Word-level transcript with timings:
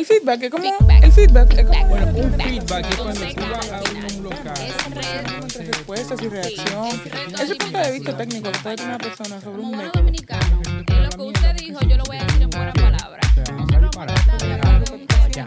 El 0.00 0.06
feedback 0.06 0.42
es 0.44 0.50
como. 0.50 0.64
El 1.02 1.12
feedback 1.12 1.52
es 1.58 1.66
como. 1.66 1.86
Bueno, 1.88 2.06
un 2.06 2.32
feedback 2.40 2.86
es 2.88 2.96
cuando 2.96 3.20
tú 3.20 3.42
vas 3.52 3.70
a 3.70 3.82
un 4.16 4.22
local. 4.22 4.54
entre 5.44 5.64
respuestas 5.66 6.22
y 6.22 6.28
reacción. 6.30 6.88
Ese 7.38 7.54
punto 7.56 7.78
de 7.78 7.92
vista 7.92 8.16
técnico 8.16 8.50
que 8.50 8.82
una 8.82 8.96
persona 8.96 9.38
sobre 9.42 9.60
un 9.60 9.76
método. 9.76 9.92
dominicanos, 9.92 10.66
en 10.66 11.02
lo 11.02 11.10
que 11.10 11.22
usted 11.22 11.54
dijo, 11.54 11.80
yo 11.80 11.98
lo 11.98 12.04
voy 12.04 12.16
a 12.16 12.24
decir 12.24 12.40
en 12.40 12.50
Ya. 15.32 15.46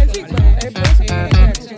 El 0.00 0.10
feedback 0.10 0.64
eh, 0.64 0.70
reacción. 0.74 1.76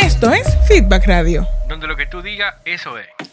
Esto 0.00 0.32
es 0.32 0.48
Feedback 0.66 1.06
Radio. 1.06 1.46
Donde 1.68 1.86
lo 1.86 1.94
que 1.96 2.06
tú 2.06 2.22
digas, 2.22 2.56
eso 2.64 2.98
es. 2.98 3.23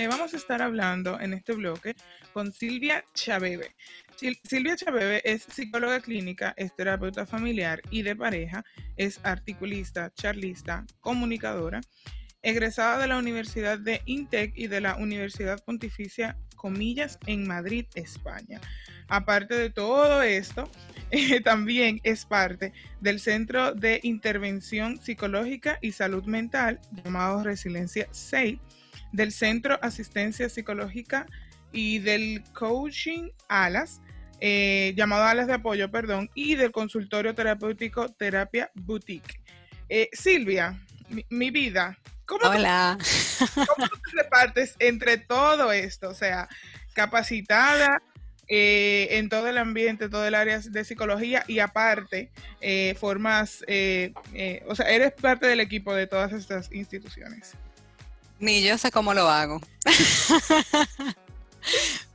Eh, 0.00 0.08
vamos 0.08 0.32
a 0.32 0.38
estar 0.38 0.62
hablando 0.62 1.20
en 1.20 1.34
este 1.34 1.52
bloque 1.52 1.94
con 2.32 2.52
Silvia 2.52 3.04
Chabebe. 3.12 3.76
Sil- 4.16 4.40
Silvia 4.48 4.74
Chabebe 4.74 5.20
es 5.30 5.42
psicóloga 5.42 6.00
clínica, 6.00 6.54
es 6.56 6.74
terapeuta 6.74 7.26
familiar 7.26 7.82
y 7.90 8.00
de 8.00 8.16
pareja, 8.16 8.64
es 8.96 9.20
articulista, 9.24 10.10
charlista, 10.14 10.86
comunicadora, 11.00 11.82
egresada 12.40 12.96
de 12.96 13.08
la 13.08 13.18
Universidad 13.18 13.78
de 13.78 14.00
INTEC 14.06 14.54
y 14.56 14.68
de 14.68 14.80
la 14.80 14.96
Universidad 14.96 15.62
Pontificia 15.62 16.38
Comillas 16.56 17.18
en 17.26 17.46
Madrid, 17.46 17.84
España. 17.94 18.58
Aparte 19.08 19.54
de 19.54 19.68
todo 19.68 20.22
esto, 20.22 20.70
eh, 21.10 21.40
también 21.44 22.00
es 22.04 22.24
parte 22.24 22.72
del 23.02 23.20
Centro 23.20 23.74
de 23.74 24.00
Intervención 24.02 24.96
Psicológica 24.96 25.78
y 25.82 25.92
Salud 25.92 26.24
Mental 26.24 26.80
llamado 27.04 27.44
Resiliencia 27.44 28.08
6 28.12 28.58
del 29.12 29.32
Centro 29.32 29.78
Asistencia 29.82 30.48
Psicológica 30.48 31.26
y 31.72 31.98
del 31.98 32.42
Coaching 32.52 33.30
Alas, 33.48 34.00
eh, 34.40 34.92
llamado 34.96 35.24
Alas 35.24 35.46
de 35.46 35.54
Apoyo, 35.54 35.90
perdón, 35.90 36.30
y 36.34 36.54
del 36.54 36.72
consultorio 36.72 37.34
terapéutico 37.34 38.08
Terapia 38.08 38.70
Boutique. 38.74 39.40
Eh, 39.88 40.08
Silvia, 40.12 40.80
mi, 41.08 41.24
mi 41.28 41.50
vida, 41.50 41.98
¿cómo, 42.24 42.48
Hola. 42.48 42.96
cómo 43.54 43.88
tú 43.88 43.96
te 43.98 44.22
repartes 44.22 44.76
entre 44.78 45.18
todo 45.18 45.72
esto? 45.72 46.08
O 46.08 46.14
sea, 46.14 46.48
capacitada 46.94 48.00
eh, 48.52 49.06
en 49.18 49.28
todo 49.28 49.46
el 49.46 49.58
ambiente, 49.58 50.08
todo 50.08 50.26
el 50.26 50.34
área 50.34 50.58
de 50.58 50.84
psicología 50.84 51.44
y 51.46 51.60
aparte 51.60 52.32
eh, 52.60 52.96
formas, 52.98 53.64
eh, 53.68 54.12
eh, 54.34 54.64
o 54.66 54.74
sea, 54.74 54.90
eres 54.90 55.12
parte 55.12 55.46
del 55.46 55.60
equipo 55.60 55.94
de 55.94 56.08
todas 56.08 56.32
estas 56.32 56.72
instituciones. 56.72 57.54
Ni 58.40 58.62
yo 58.62 58.78
sé 58.78 58.90
cómo 58.90 59.14
lo 59.14 59.28
hago. 59.28 59.60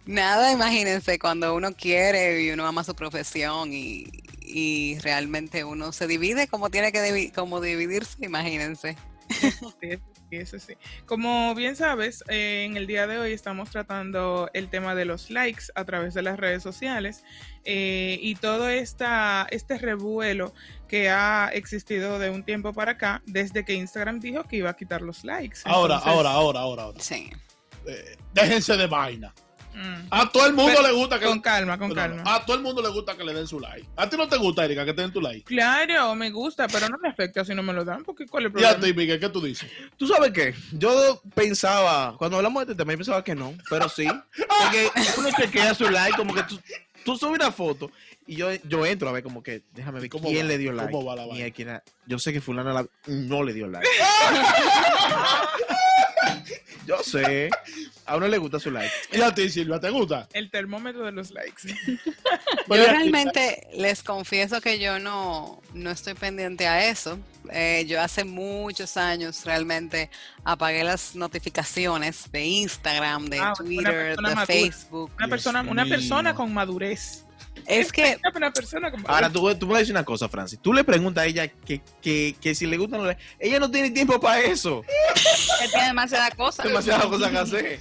Nada, 0.06 0.52
imagínense, 0.52 1.18
cuando 1.20 1.56
uno 1.56 1.74
quiere 1.74 2.44
y 2.44 2.52
uno 2.52 2.66
ama 2.68 2.84
su 2.84 2.96
profesión 2.96 3.74
y, 3.74 4.06
y 4.42 5.00
realmente 5.00 5.64
uno 5.64 5.92
se 5.92 6.08
divide 6.08 6.48
como 6.48 6.70
tiene 6.70 6.92
que 6.92 7.02
divi- 7.02 7.34
como 7.34 7.60
dividirse, 7.60 8.18
imagínense. 8.26 8.96
Sí, 9.82 9.98
Como 11.06 11.54
bien 11.56 11.76
sabes, 11.76 12.24
eh, 12.28 12.66
en 12.66 12.78
el 12.78 12.88
día 12.88 13.08
de 13.08 13.18
hoy 13.18 13.34
estamos 13.34 13.70
tratando 13.70 14.50
el 14.54 14.70
tema 14.70 14.96
de 14.96 15.06
los 15.06 15.30
likes 15.30 15.66
a 15.76 15.86
través 15.86 16.14
de 16.14 16.22
las 16.22 16.38
redes 16.38 16.64
sociales 16.64 17.24
eh, 17.64 18.18
y 18.22 18.36
todo 18.36 18.70
esta, 18.70 19.48
este 19.52 19.78
revuelo 19.78 20.54
que 20.88 21.10
ha 21.10 21.50
existido 21.54 22.20
de 22.20 22.30
un 22.30 22.44
tiempo 22.44 22.74
para 22.74 22.94
acá, 22.94 23.22
desde 23.26 23.66
que 23.66 23.74
Instagram 23.74 24.20
dijo 24.20 24.44
que 24.44 24.58
iba 24.58 24.70
a 24.70 24.76
quitar 24.76 25.02
los 25.02 25.24
likes. 25.24 25.60
Ahora, 25.66 25.96
Entonces, 25.96 26.14
ahora, 26.16 26.32
ahora, 26.32 26.60
ahora, 26.60 26.84
ahora. 26.84 27.00
Sí. 27.00 27.30
Eh, 27.88 28.18
déjense 28.34 28.78
de 28.78 28.88
vaina. 28.88 29.34
Mm, 29.76 30.08
A 30.12 30.30
todo 30.32 30.46
el 30.48 30.54
mundo 30.54 30.72
Pero- 30.76 30.88
le 30.88 30.94
gusta 30.94 31.20
que 31.20 31.26
con 31.26 31.42
calma, 31.42 31.78
con 31.78 31.90
no, 31.90 31.96
calma. 31.96 32.24
A 32.26 32.46
todo 32.46 32.56
el 32.58 32.64
mundo 32.64 32.82
le 32.82 32.90
gusta 32.90 33.16
que 33.18 33.24
le 33.24 33.34
den 33.34 33.48
su 33.48 33.60
like. 33.60 33.86
A 33.96 34.10
ti 34.10 34.18
no 34.18 34.28
te 34.28 34.38
gusta, 34.38 34.64
Erika, 34.66 34.86
que 34.86 34.94
te 34.94 35.02
den 35.02 35.12
tu 35.12 35.22
like. 35.22 35.44
Claro, 35.44 36.16
me 36.16 36.30
gusta, 36.32 36.68
pero 36.68 36.88
no 36.90 36.98
me 36.98 37.10
afecta 37.10 37.44
si 37.46 37.54
no 37.54 37.62
me 37.64 37.74
lo 37.74 37.84
dan, 37.86 38.04
porque 38.04 38.26
¿cuál 38.26 38.46
es 38.46 38.54
el 38.54 38.62
Y 38.62 38.64
a 38.64 38.70
problema? 38.70 38.86
ti, 38.88 38.94
Miguel, 38.94 39.20
¿qué 39.20 39.30
tú 39.30 39.42
dices? 39.42 39.70
¿Tú 39.98 40.08
sabes 40.08 40.32
qué? 40.32 40.54
Yo 40.72 41.22
pensaba, 41.34 42.16
cuando 42.18 42.38
hablamos 42.38 42.66
de 42.66 42.72
este 42.72 42.82
tema, 42.82 42.94
yo 42.94 42.98
pensaba 43.00 43.24
que 43.24 43.36
no, 43.36 43.54
pero 43.70 43.90
sí. 43.90 44.08
Porque 44.08 44.90
uno 45.18 45.30
chequea 45.38 45.74
su 45.76 45.90
like, 45.90 46.16
como 46.18 46.34
que 46.34 46.44
tú, 46.44 46.60
tú 47.04 47.18
subes 47.18 47.36
una 47.40 47.52
foto 47.52 47.92
y 48.28 48.36
yo, 48.38 48.50
yo 48.64 48.86
entro 48.86 49.10
a 49.10 49.12
ver 49.12 49.22
como 49.24 49.44
que, 49.44 49.62
déjame 49.74 50.00
ver 50.00 50.10
¿Cómo 50.10 50.28
quién 50.30 50.46
va? 50.46 50.50
le 50.50 50.58
dio 50.58 50.72
like. 50.72 50.92
¿Cómo 50.92 51.06
va 51.06 51.16
la 51.16 51.26
vaina? 51.28 51.84
yo 52.08 52.18
sé 52.20 52.34
que 52.34 52.42
fulana 52.42 52.74
la- 52.74 52.88
no 53.08 53.44
le 53.44 53.54
dio 53.54 53.68
like. 53.68 53.88
yo 56.88 56.98
sé. 57.04 57.50
A 58.08 58.18
uno 58.18 58.28
le 58.28 58.38
gusta 58.38 58.60
su 58.60 58.70
like. 58.70 58.92
¿Y 59.12 59.22
a 59.22 59.34
ti, 59.34 59.50
Silvia, 59.50 59.80
te 59.80 59.90
gusta? 59.90 60.28
El 60.34 60.52
termómetro 60.52 61.04
de 61.06 61.12
los 61.12 61.32
likes. 61.32 61.74
Yo 62.70 62.76
realmente 62.86 63.68
les 63.74 64.04
confieso 64.04 64.62
que 64.62 64.80
yo 64.80 65.00
no, 65.00 65.62
no 65.74 65.92
estoy 65.92 66.14
pendiente 66.14 66.68
a 66.68 66.88
eso. 66.90 67.18
Eh, 67.52 67.86
yo 67.88 68.02
hace 68.02 68.24
muchos 68.24 68.98
años 68.98 69.44
realmente 69.46 70.10
apagué 70.44 70.84
las 70.84 71.16
notificaciones 71.16 72.32
de 72.32 72.44
Instagram, 72.46 73.26
de 73.28 73.40
Ah, 73.40 73.54
Twitter, 73.56 74.16
de 74.16 74.22
madura. 74.22 74.46
Facebook. 74.46 75.12
Una 75.18 75.26
Dios 75.28 75.30
persona, 75.30 75.62
una 75.62 75.84
mío. 75.86 75.96
persona 75.96 76.34
con 76.36 76.54
madurez. 76.54 77.25
Es 77.66 77.92
que 77.92 78.18
Una 78.36 78.52
persona 78.52 78.92
con 78.92 79.04
Ahora, 79.08 79.30
tú, 79.30 79.54
tú 79.56 79.68
me 79.68 79.80
decir 79.80 79.94
una 79.94 80.04
cosa, 80.04 80.30
Francis. 80.30 80.60
Tú 80.60 80.74
le 80.74 80.84
preguntas 80.84 81.24
a 81.24 81.28
ella 81.28 81.48
que, 81.48 81.82
que, 82.02 82.36
que 82.40 82.56
si 82.56 82.66
le 82.66 82.78
gustan 82.78 83.00
los 83.00 83.08
likes. 83.08 83.24
Ella 83.40 83.60
no 83.60 83.72
tiene 83.72 83.92
tiempo 83.92 84.20
para 84.20 84.42
eso. 84.42 84.84
Él 85.64 85.70
tiene 85.72 85.88
demasiada 85.88 86.32
cosa. 86.32 86.64
Demasiadas 86.64 87.06
cosas 87.08 87.32
que 87.32 87.38
hacer. 87.38 87.80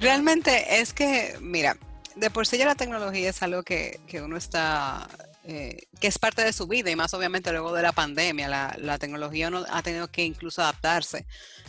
Realmente 0.00 0.80
es 0.80 0.92
que, 0.92 1.36
mira, 1.40 1.76
de 2.14 2.30
por 2.30 2.46
sí 2.46 2.58
ya 2.58 2.66
la 2.66 2.74
tecnología 2.74 3.30
es 3.30 3.42
algo 3.42 3.62
que, 3.62 4.00
que 4.06 4.20
uno 4.20 4.36
está, 4.36 5.08
eh, 5.48 5.86
que 6.00 6.08
es 6.08 6.18
parte 6.18 6.42
de 6.42 6.52
su 6.52 6.66
vida 6.66 6.90
y 6.90 6.96
más 6.96 7.14
obviamente 7.14 7.52
luego 7.52 7.72
de 7.72 7.82
la 7.82 7.92
pandemia, 7.92 8.48
la, 8.48 8.74
la 8.78 8.98
tecnología 8.98 9.46
uno 9.46 9.64
ha 9.70 9.80
tenido 9.80 10.08
que 10.08 10.24
incluso 10.24 10.60
adaptarse 10.60 11.24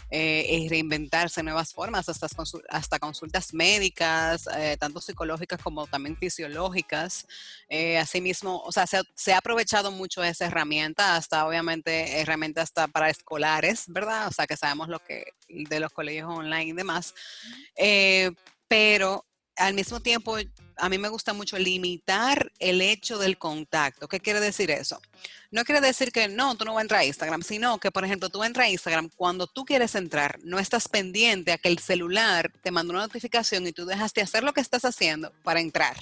eh, 0.09 0.47
y 0.49 0.67
reinventarse 0.67 1.43
nuevas 1.43 1.73
formas, 1.73 2.09
hasta, 2.09 2.27
consul- 2.29 2.63
hasta 2.69 2.97
consultas 2.97 3.53
médicas, 3.53 4.47
eh, 4.57 4.77
tanto 4.79 4.99
psicológicas 4.99 5.61
como 5.61 5.85
también 5.85 6.17
fisiológicas. 6.17 7.27
Eh, 7.69 7.99
asimismo, 7.99 8.61
o 8.61 8.71
sea, 8.71 8.87
se, 8.87 8.97
ha- 8.97 9.03
se 9.15 9.33
ha 9.33 9.37
aprovechado 9.37 9.91
mucho 9.91 10.23
esa 10.23 10.47
herramienta, 10.47 11.15
hasta 11.15 11.45
obviamente 11.45 12.19
herramientas 12.19 12.63
hasta 12.63 12.87
para 12.87 13.09
escolares, 13.11 13.83
¿verdad? 13.87 14.27
O 14.27 14.31
sea, 14.31 14.47
que 14.47 14.57
sabemos 14.57 14.87
lo 14.87 14.97
que 14.99 15.25
de 15.47 15.79
los 15.79 15.91
colegios 15.91 16.29
online 16.29 16.63
y 16.65 16.73
demás. 16.73 17.13
Eh, 17.75 18.31
pero 18.67 19.26
al 19.57 19.73
mismo 19.73 19.99
tiempo, 19.99 20.37
a 20.77 20.89
mí 20.89 20.97
me 20.97 21.09
gusta 21.09 21.33
mucho 21.33 21.57
limitar 21.57 22.51
el 22.59 22.81
hecho 22.81 23.17
del 23.17 23.37
contacto. 23.37 24.07
¿Qué 24.07 24.19
quiere 24.19 24.39
decir 24.39 24.71
eso? 24.71 25.01
No 25.51 25.63
quiere 25.63 25.81
decir 25.81 26.11
que 26.11 26.27
no, 26.27 26.55
tú 26.55 26.65
no 26.65 26.73
vas 26.73 26.81
a 26.81 26.83
entrar 26.83 27.01
a 27.01 27.05
Instagram, 27.05 27.41
sino 27.41 27.79
que, 27.79 27.91
por 27.91 28.05
ejemplo, 28.05 28.29
tú 28.29 28.43
entras 28.43 28.67
a 28.67 28.69
Instagram, 28.69 29.09
cuando 29.15 29.47
tú 29.47 29.65
quieres 29.65 29.95
entrar, 29.95 30.39
no 30.43 30.59
estás 30.59 30.87
pendiente 30.87 31.51
a 31.51 31.57
que 31.57 31.69
el 31.69 31.79
celular 31.79 32.51
te 32.61 32.71
mande 32.71 32.91
una 32.91 33.01
notificación 33.01 33.65
y 33.67 33.73
tú 33.73 33.85
dejas 33.85 34.13
de 34.13 34.21
hacer 34.21 34.43
lo 34.43 34.53
que 34.53 34.61
estás 34.61 34.85
haciendo 34.85 35.31
para 35.43 35.59
entrar. 35.59 35.97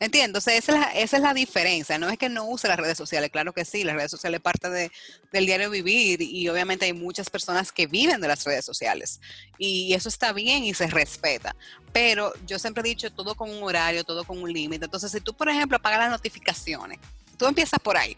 Entiendo, 0.00 0.38
o 0.38 0.38
esa 0.38 0.52
es, 0.56 0.68
la, 0.68 0.82
esa 0.94 1.16
es 1.16 1.22
la 1.22 1.34
diferencia. 1.34 1.98
No 1.98 2.08
es 2.08 2.18
que 2.18 2.28
no 2.28 2.44
use 2.44 2.68
las 2.68 2.76
redes 2.76 2.96
sociales, 2.96 3.30
claro 3.30 3.52
que 3.52 3.64
sí, 3.64 3.82
las 3.82 3.96
redes 3.96 4.12
sociales 4.12 4.38
es 4.38 4.42
parte 4.42 4.70
de, 4.70 4.92
del 5.32 5.46
diario 5.46 5.70
vivir 5.70 6.22
y 6.22 6.48
obviamente 6.48 6.84
hay 6.84 6.92
muchas 6.92 7.28
personas 7.28 7.72
que 7.72 7.88
viven 7.88 8.20
de 8.20 8.28
las 8.28 8.44
redes 8.44 8.64
sociales 8.64 9.20
y 9.58 9.92
eso 9.94 10.08
está 10.08 10.32
bien 10.32 10.62
y 10.62 10.72
se 10.72 10.86
respeta. 10.86 11.56
Pero 11.92 12.32
yo 12.46 12.60
siempre 12.60 12.82
he 12.82 12.88
dicho 12.88 13.12
todo 13.12 13.34
con 13.34 13.50
un 13.50 13.60
horario, 13.64 14.04
todo 14.04 14.22
con 14.24 14.40
un 14.40 14.52
límite. 14.52 14.84
Entonces, 14.84 15.10
si 15.10 15.20
tú, 15.20 15.34
por 15.34 15.48
ejemplo, 15.48 15.76
apagas 15.76 15.98
las 15.98 16.10
notificaciones, 16.10 17.00
tú 17.36 17.46
empiezas 17.46 17.80
por 17.80 17.96
ahí 17.96 18.16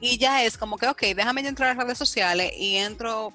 y 0.00 0.18
ya 0.18 0.44
es 0.44 0.58
como 0.58 0.78
que, 0.78 0.88
ok, 0.88 1.00
déjame 1.14 1.42
yo 1.42 1.48
entrar 1.48 1.70
a 1.70 1.74
las 1.74 1.84
redes 1.84 1.98
sociales 1.98 2.52
y 2.58 2.76
entro 2.76 3.32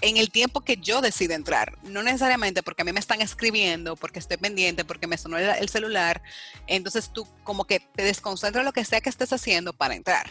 en 0.00 0.16
el 0.16 0.30
tiempo 0.30 0.62
que 0.62 0.76
yo 0.76 1.00
decida 1.00 1.34
entrar, 1.34 1.78
no 1.82 2.02
necesariamente 2.02 2.62
porque 2.62 2.82
a 2.82 2.84
mí 2.84 2.92
me 2.92 3.00
están 3.00 3.20
escribiendo, 3.20 3.96
porque 3.96 4.18
estoy 4.18 4.36
pendiente, 4.36 4.84
porque 4.84 5.06
me 5.06 5.18
sonó 5.18 5.38
el, 5.38 5.48
el 5.48 5.68
celular, 5.68 6.22
entonces 6.66 7.10
tú 7.12 7.26
como 7.44 7.64
que 7.64 7.80
te 7.80 8.02
desconcentras 8.04 8.62
en 8.62 8.66
lo 8.66 8.72
que 8.72 8.84
sea 8.84 9.00
que 9.00 9.10
estés 9.10 9.32
haciendo 9.32 9.72
para 9.72 9.94
entrar. 9.94 10.30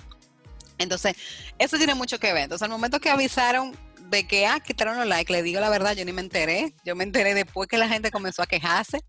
Entonces, 0.79 1.15
eso 1.59 1.77
tiene 1.77 1.93
mucho 1.93 2.19
que 2.19 2.33
ver. 2.33 2.43
Entonces, 2.43 2.63
al 2.63 2.71
momento 2.71 2.99
que 2.99 3.09
avisaron 3.09 3.77
de 4.09 4.25
que, 4.25 4.47
ah, 4.47 4.59
quitaron 4.59 4.97
los 4.97 5.05
likes, 5.05 5.31
le 5.31 5.43
digo 5.43 5.59
la 5.59 5.69
verdad, 5.69 5.93
yo 5.93 6.03
ni 6.05 6.13
me 6.13 6.21
enteré. 6.21 6.73
Yo 6.83 6.95
me 6.95 7.03
enteré 7.03 7.33
después 7.33 7.67
que 7.67 7.77
la 7.77 7.87
gente 7.87 8.11
comenzó 8.11 8.41
a 8.41 8.47
quejarse 8.47 9.03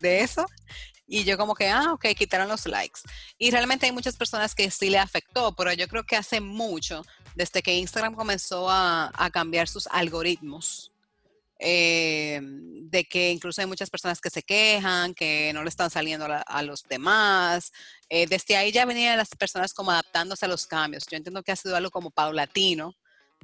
de 0.00 0.20
eso. 0.20 0.46
Y 1.12 1.24
yo 1.24 1.36
como 1.36 1.56
que, 1.56 1.68
ah, 1.68 1.92
ok, 1.92 2.06
quitaron 2.16 2.46
los 2.46 2.66
likes. 2.66 3.00
Y 3.36 3.50
realmente 3.50 3.84
hay 3.84 3.90
muchas 3.90 4.16
personas 4.16 4.54
que 4.54 4.70
sí 4.70 4.90
le 4.90 4.98
afectó, 4.98 5.52
pero 5.56 5.72
yo 5.72 5.88
creo 5.88 6.04
que 6.04 6.14
hace 6.14 6.40
mucho, 6.40 7.04
desde 7.34 7.64
que 7.64 7.74
Instagram 7.74 8.14
comenzó 8.14 8.70
a, 8.70 9.10
cambiar 9.32 9.66
sus 9.66 9.88
algoritmos, 9.88 10.92
eh, 11.58 12.38
de 12.42 13.04
que 13.06 13.32
incluso 13.32 13.60
hay 13.60 13.66
muchas 13.66 13.90
personas 13.90 14.20
que 14.20 14.30
se 14.30 14.44
quejan, 14.44 15.12
que 15.12 15.52
no 15.52 15.64
le 15.64 15.68
están 15.68 15.90
saliendo 15.90 16.28
a 16.46 16.62
los 16.62 16.84
demás. 16.84 17.72
Eh, 18.08 18.26
desde 18.28 18.56
ahí 18.56 18.70
ya 18.70 18.84
venían 18.84 19.18
las 19.18 19.30
personas 19.30 19.74
como 19.74 19.90
adaptándose 19.90 20.44
a 20.44 20.48
los 20.48 20.64
cambios. 20.64 21.06
Yo 21.10 21.16
entiendo 21.16 21.42
que 21.42 21.50
ha 21.50 21.56
sido 21.56 21.74
algo 21.74 21.90
como 21.90 22.12
paulatino, 22.12 22.94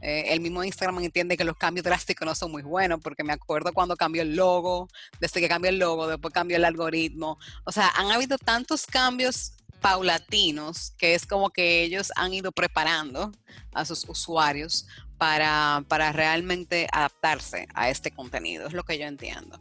Eh, 0.02 0.26
el 0.28 0.40
mismo 0.40 0.62
Instagram 0.62 0.98
entiende 1.00 1.36
que 1.36 1.44
los 1.44 1.56
cambios 1.56 1.84
drásticos 1.84 2.26
no 2.26 2.34
son 2.34 2.52
muy 2.52 2.62
buenos, 2.62 3.00
porque 3.00 3.24
me 3.24 3.32
acuerdo 3.32 3.72
cuando 3.72 3.96
cambió 3.96 4.22
el 4.22 4.36
logo, 4.36 4.88
desde 5.20 5.40
que 5.40 5.48
cambió 5.48 5.70
el 5.70 5.78
logo, 5.78 6.06
después 6.06 6.34
cambió 6.34 6.56
el 6.56 6.64
algoritmo. 6.64 7.38
O 7.64 7.72
sea, 7.72 7.88
han 7.96 8.10
habido 8.10 8.38
tantos 8.38 8.86
cambios 8.86 9.52
paulatinos 9.80 10.92
que 10.98 11.14
es 11.14 11.26
como 11.26 11.50
que 11.50 11.82
ellos 11.82 12.12
han 12.16 12.32
ido 12.32 12.52
preparando 12.52 13.32
a 13.72 13.84
sus 13.84 14.08
usuarios 14.08 14.86
para, 15.18 15.84
para 15.88 16.12
realmente 16.12 16.88
adaptarse 16.92 17.68
a 17.74 17.88
este 17.88 18.10
contenido, 18.10 18.66
es 18.66 18.72
lo 18.72 18.84
que 18.84 18.98
yo 18.98 19.06
entiendo. 19.06 19.60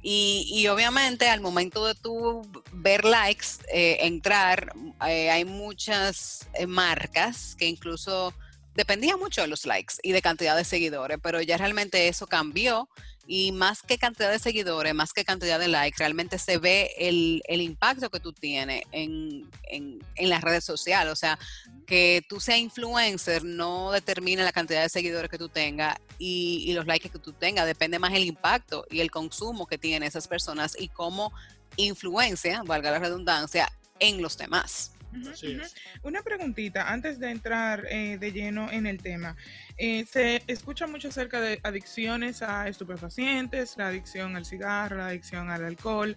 Y, 0.00 0.66
obviamente 0.68 1.28
al 1.28 1.40
momento 1.40 1.84
de 1.84 1.94
tú 1.94 2.42
ver 2.72 3.04
likes, 3.04 3.46
eh, 3.70 3.98
entrar, 4.02 4.72
eh, 5.06 5.28
hay 5.28 5.44
muchas 5.44 6.48
marcas 6.66 7.56
que 7.58 7.66
incluso 7.66 8.32
dependía 8.78 9.16
mucho 9.16 9.40
de 9.40 9.48
los 9.48 9.66
likes 9.66 9.96
y 10.04 10.12
de 10.12 10.22
cantidad 10.22 10.56
de 10.56 10.64
seguidores, 10.64 11.18
pero 11.20 11.42
ya 11.42 11.56
realmente 11.56 12.06
eso 12.06 12.28
cambió 12.28 12.88
y 13.26 13.50
más 13.50 13.82
que 13.82 13.98
cantidad 13.98 14.30
de 14.30 14.38
seguidores, 14.38 14.94
más 14.94 15.12
que 15.12 15.24
cantidad 15.24 15.58
de 15.58 15.66
likes, 15.66 15.98
realmente 15.98 16.38
se 16.38 16.58
ve 16.58 16.92
el, 16.96 17.42
el 17.48 17.60
impacto 17.60 18.08
que 18.08 18.20
tú 18.20 18.32
tienes 18.32 18.84
en, 18.92 19.50
en, 19.64 20.28
las 20.28 20.42
redes 20.42 20.64
sociales. 20.64 21.12
O 21.12 21.16
sea, 21.16 21.40
que 21.88 22.22
tú 22.28 22.38
seas 22.38 22.60
influencer 22.60 23.42
no 23.44 23.90
determina 23.90 24.44
la 24.44 24.52
cantidad 24.52 24.82
de 24.82 24.88
seguidores 24.88 25.28
que 25.28 25.38
tú 25.38 25.48
tengas 25.48 25.96
y, 26.16 26.62
y 26.64 26.72
los 26.72 26.86
likes 26.86 27.10
que 27.10 27.18
tú 27.18 27.32
tengas, 27.32 27.66
depende 27.66 27.98
más 27.98 28.14
el 28.14 28.24
impacto 28.24 28.86
y 28.90 29.00
el 29.00 29.10
consumo 29.10 29.66
que 29.66 29.76
tienen 29.76 30.04
esas 30.04 30.28
personas 30.28 30.76
y 30.78 30.88
cómo 30.88 31.32
influencia, 31.76 32.62
valga 32.64 32.92
la 32.92 33.00
redundancia, 33.00 33.72
en 33.98 34.22
los 34.22 34.38
demás. 34.38 34.92
Uh 35.12 35.16
-huh, 35.16 35.30
uh 35.30 35.60
-huh. 35.60 35.74
Una 36.02 36.22
preguntita 36.22 36.90
antes 36.90 37.18
de 37.18 37.30
entrar 37.30 37.86
eh, 37.88 38.18
de 38.18 38.32
lleno 38.32 38.70
en 38.70 38.86
el 38.86 38.98
tema. 39.02 39.36
Eh, 39.76 40.04
se 40.04 40.42
escucha 40.46 40.86
mucho 40.86 41.08
acerca 41.08 41.40
de 41.40 41.60
adicciones 41.62 42.42
a 42.42 42.68
estupefacientes, 42.68 43.76
la 43.76 43.88
adicción 43.88 44.36
al 44.36 44.44
cigarro, 44.44 44.96
la 44.96 45.08
adicción 45.08 45.50
al 45.50 45.64
alcohol, 45.64 46.16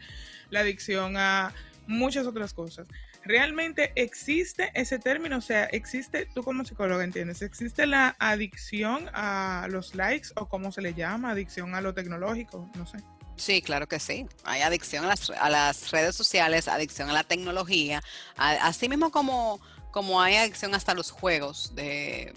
la 0.49 0.61
adicción 0.61 1.15
a 1.17 1.53
muchas 1.88 2.25
otras 2.27 2.53
cosas. 2.53 2.88
¿Realmente 3.23 3.91
existe 3.95 4.71
ese 4.73 4.97
término? 4.97 5.38
O 5.38 5.41
sea, 5.41 5.65
existe, 5.65 6.27
tú 6.33 6.43
como 6.43 6.65
psicóloga 6.65 7.03
entiendes, 7.03 7.41
¿existe 7.43 7.85
la 7.85 8.15
adicción 8.19 9.09
a 9.13 9.67
los 9.69 9.93
likes 9.93 10.29
o 10.35 10.49
cómo 10.49 10.71
se 10.71 10.81
le 10.81 10.93
llama? 10.93 11.31
Adicción 11.31 11.75
a 11.75 11.81
lo 11.81 11.93
tecnológico, 11.93 12.69
no 12.75 12.88
sé. 12.88 12.97
Sí, 13.35 13.61
claro 13.61 13.87
que 13.87 13.99
sí. 13.99 14.27
Hay 14.43 14.61
adicción 14.61 15.05
a 15.05 15.07
las, 15.07 15.29
a 15.29 15.49
las 15.49 15.91
redes 15.91 16.15
sociales, 16.15 16.67
adicción 16.67 17.09
a 17.09 17.13
la 17.13 17.23
tecnología, 17.23 18.01
a, 18.35 18.51
así 18.67 18.87
mismo 18.87 19.11
como, 19.11 19.59
como 19.91 20.21
hay 20.21 20.35
adicción 20.35 20.75
hasta 20.75 20.91
a 20.91 20.95
los 20.95 21.11
juegos 21.11 21.73
de, 21.75 22.33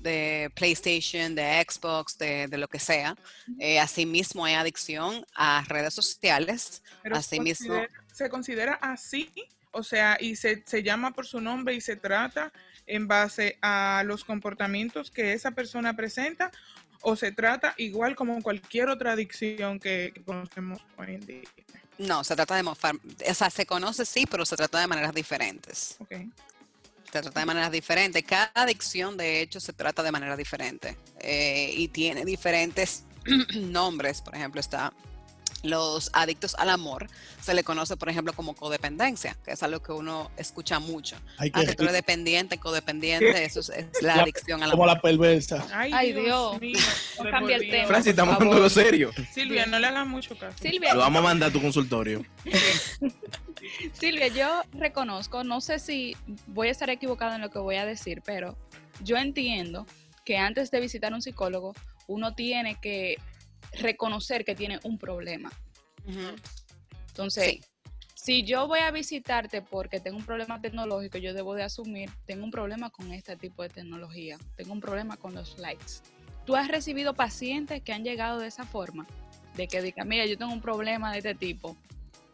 de 0.00 0.50
PlayStation, 0.54 1.34
de 1.34 1.64
Xbox, 1.68 2.16
de, 2.18 2.46
de 2.46 2.58
lo 2.58 2.68
que 2.68 2.78
sea. 2.78 3.16
Eh, 3.58 3.80
asimismo 3.80 4.44
hay 4.44 4.54
adicción 4.54 5.26
a 5.34 5.64
redes 5.66 5.94
sociales. 5.94 6.82
Pero 7.02 7.16
asimismo, 7.16 7.74
se, 7.74 7.80
considera, 7.80 8.04
se 8.12 8.30
considera 8.30 8.74
así, 8.74 9.32
o 9.72 9.82
sea, 9.82 10.16
y 10.20 10.36
se, 10.36 10.62
se 10.66 10.82
llama 10.82 11.12
por 11.12 11.26
su 11.26 11.40
nombre 11.40 11.74
y 11.74 11.80
se 11.80 11.96
trata 11.96 12.52
en 12.86 13.08
base 13.08 13.58
a 13.62 14.02
los 14.04 14.24
comportamientos 14.24 15.10
que 15.10 15.32
esa 15.32 15.52
persona 15.52 15.96
presenta 15.96 16.50
o 17.04 17.16
se 17.16 17.32
trata 17.32 17.74
igual 17.76 18.16
como 18.16 18.42
cualquier 18.42 18.88
otra 18.88 19.12
adicción 19.12 19.78
que, 19.78 20.10
que 20.14 20.22
conocemos 20.22 20.80
hoy 20.96 21.14
en 21.14 21.26
día? 21.26 21.42
No, 21.98 22.24
se 22.24 22.34
trata 22.34 22.56
de 22.56 22.62
mofar, 22.62 22.96
o 22.96 23.34
sea, 23.34 23.50
se 23.50 23.66
conoce 23.66 24.04
sí, 24.04 24.26
pero 24.28 24.44
se 24.44 24.56
trata 24.56 24.80
de 24.80 24.86
maneras 24.86 25.14
diferentes. 25.14 25.96
Okay. 26.00 26.30
Se 27.04 27.22
trata 27.22 27.40
de 27.40 27.46
maneras 27.46 27.70
diferentes. 27.70 28.22
Cada 28.24 28.50
adicción, 28.54 29.16
de 29.16 29.40
hecho, 29.40 29.60
se 29.60 29.72
trata 29.72 30.02
de 30.02 30.10
manera 30.10 30.36
diferente 30.36 30.96
eh, 31.20 31.72
y 31.76 31.86
tiene 31.88 32.24
diferentes 32.24 33.04
nombres. 33.54 34.20
Por 34.20 34.34
ejemplo, 34.34 34.60
está 34.60 34.92
los 35.64 36.10
adictos 36.12 36.54
al 36.58 36.70
amor, 36.70 37.08
se 37.42 37.52
le 37.54 37.64
conoce, 37.64 37.96
por 37.96 38.08
ejemplo, 38.08 38.32
como 38.34 38.54
codependencia, 38.54 39.36
que 39.44 39.50
es 39.52 39.62
algo 39.62 39.82
que 39.82 39.92
uno 39.92 40.30
escucha 40.36 40.78
mucho. 40.78 41.16
Hay 41.38 41.50
Ah, 41.52 41.64
que 41.64 41.74
tú 41.74 41.82
eres 41.82 41.94
dependiente, 41.94 42.58
codependiente, 42.58 43.44
eso 43.44 43.60
es, 43.60 43.70
es 43.70 44.02
la, 44.02 44.14
adicción 44.16 44.62
al 44.62 44.70
Como 44.70 44.84
amor. 44.84 44.96
la 44.96 45.02
perversa. 45.02 45.66
Ay, 45.72 45.90
Ay, 45.92 46.12
Dios, 46.12 46.24
Dios. 46.24 46.60
mío. 46.60 46.78
No 47.24 47.30
cambia 47.30 47.56
el 47.56 47.62
tema. 47.62 47.74
Dios. 47.76 47.86
Francis, 47.88 48.10
estamos 48.10 48.34
hablando 48.36 48.62
de 48.62 48.70
favor. 48.70 48.84
serio. 48.84 49.10
Silvia, 49.32 49.66
no 49.66 49.78
le 49.78 49.86
hagas 49.86 50.06
mucho 50.06 50.36
caso. 50.38 50.56
Silvia, 50.60 50.94
Lo 50.94 51.00
vamos 51.00 51.20
a 51.20 51.22
mandar 51.22 51.48
a 51.48 51.52
tu 51.52 51.60
consultorio. 51.60 52.24
Silvia, 53.92 54.28
yo 54.28 54.62
reconozco, 54.72 55.44
no 55.44 55.60
sé 55.60 55.78
si 55.78 56.16
voy 56.46 56.68
a 56.68 56.70
estar 56.70 56.90
equivocado 56.90 57.34
en 57.34 57.40
lo 57.40 57.50
que 57.50 57.58
voy 57.58 57.76
a 57.76 57.86
decir, 57.86 58.22
pero 58.24 58.56
yo 59.02 59.16
entiendo 59.16 59.86
que 60.24 60.36
antes 60.36 60.70
de 60.70 60.80
visitar 60.80 61.12
a 61.12 61.16
un 61.16 61.22
psicólogo, 61.22 61.74
uno 62.06 62.34
tiene 62.34 62.76
que 62.80 63.16
reconocer 63.78 64.44
que 64.44 64.54
tiene 64.54 64.80
un 64.84 64.98
problema. 64.98 65.52
Entonces, 67.08 67.44
Sí. 67.44 67.60
si 68.14 68.42
yo 68.44 68.66
voy 68.66 68.80
a 68.80 68.90
visitarte 68.90 69.62
porque 69.62 70.00
tengo 70.00 70.16
un 70.18 70.24
problema 70.24 70.60
tecnológico, 70.60 71.18
yo 71.18 71.34
debo 71.34 71.54
de 71.54 71.62
asumir, 71.62 72.10
tengo 72.26 72.44
un 72.44 72.50
problema 72.50 72.90
con 72.90 73.12
este 73.12 73.36
tipo 73.36 73.62
de 73.62 73.68
tecnología, 73.68 74.38
tengo 74.56 74.72
un 74.72 74.80
problema 74.80 75.16
con 75.16 75.34
los 75.34 75.58
likes. 75.58 76.02
¿Tú 76.44 76.56
has 76.56 76.68
recibido 76.68 77.14
pacientes 77.14 77.82
que 77.82 77.92
han 77.92 78.04
llegado 78.04 78.38
de 78.38 78.48
esa 78.48 78.64
forma? 78.64 79.06
De 79.56 79.68
que 79.68 79.80
digan, 79.80 80.08
mira, 80.08 80.26
yo 80.26 80.36
tengo 80.36 80.52
un 80.52 80.60
problema 80.60 81.12
de 81.12 81.18
este 81.18 81.34
tipo. 81.34 81.76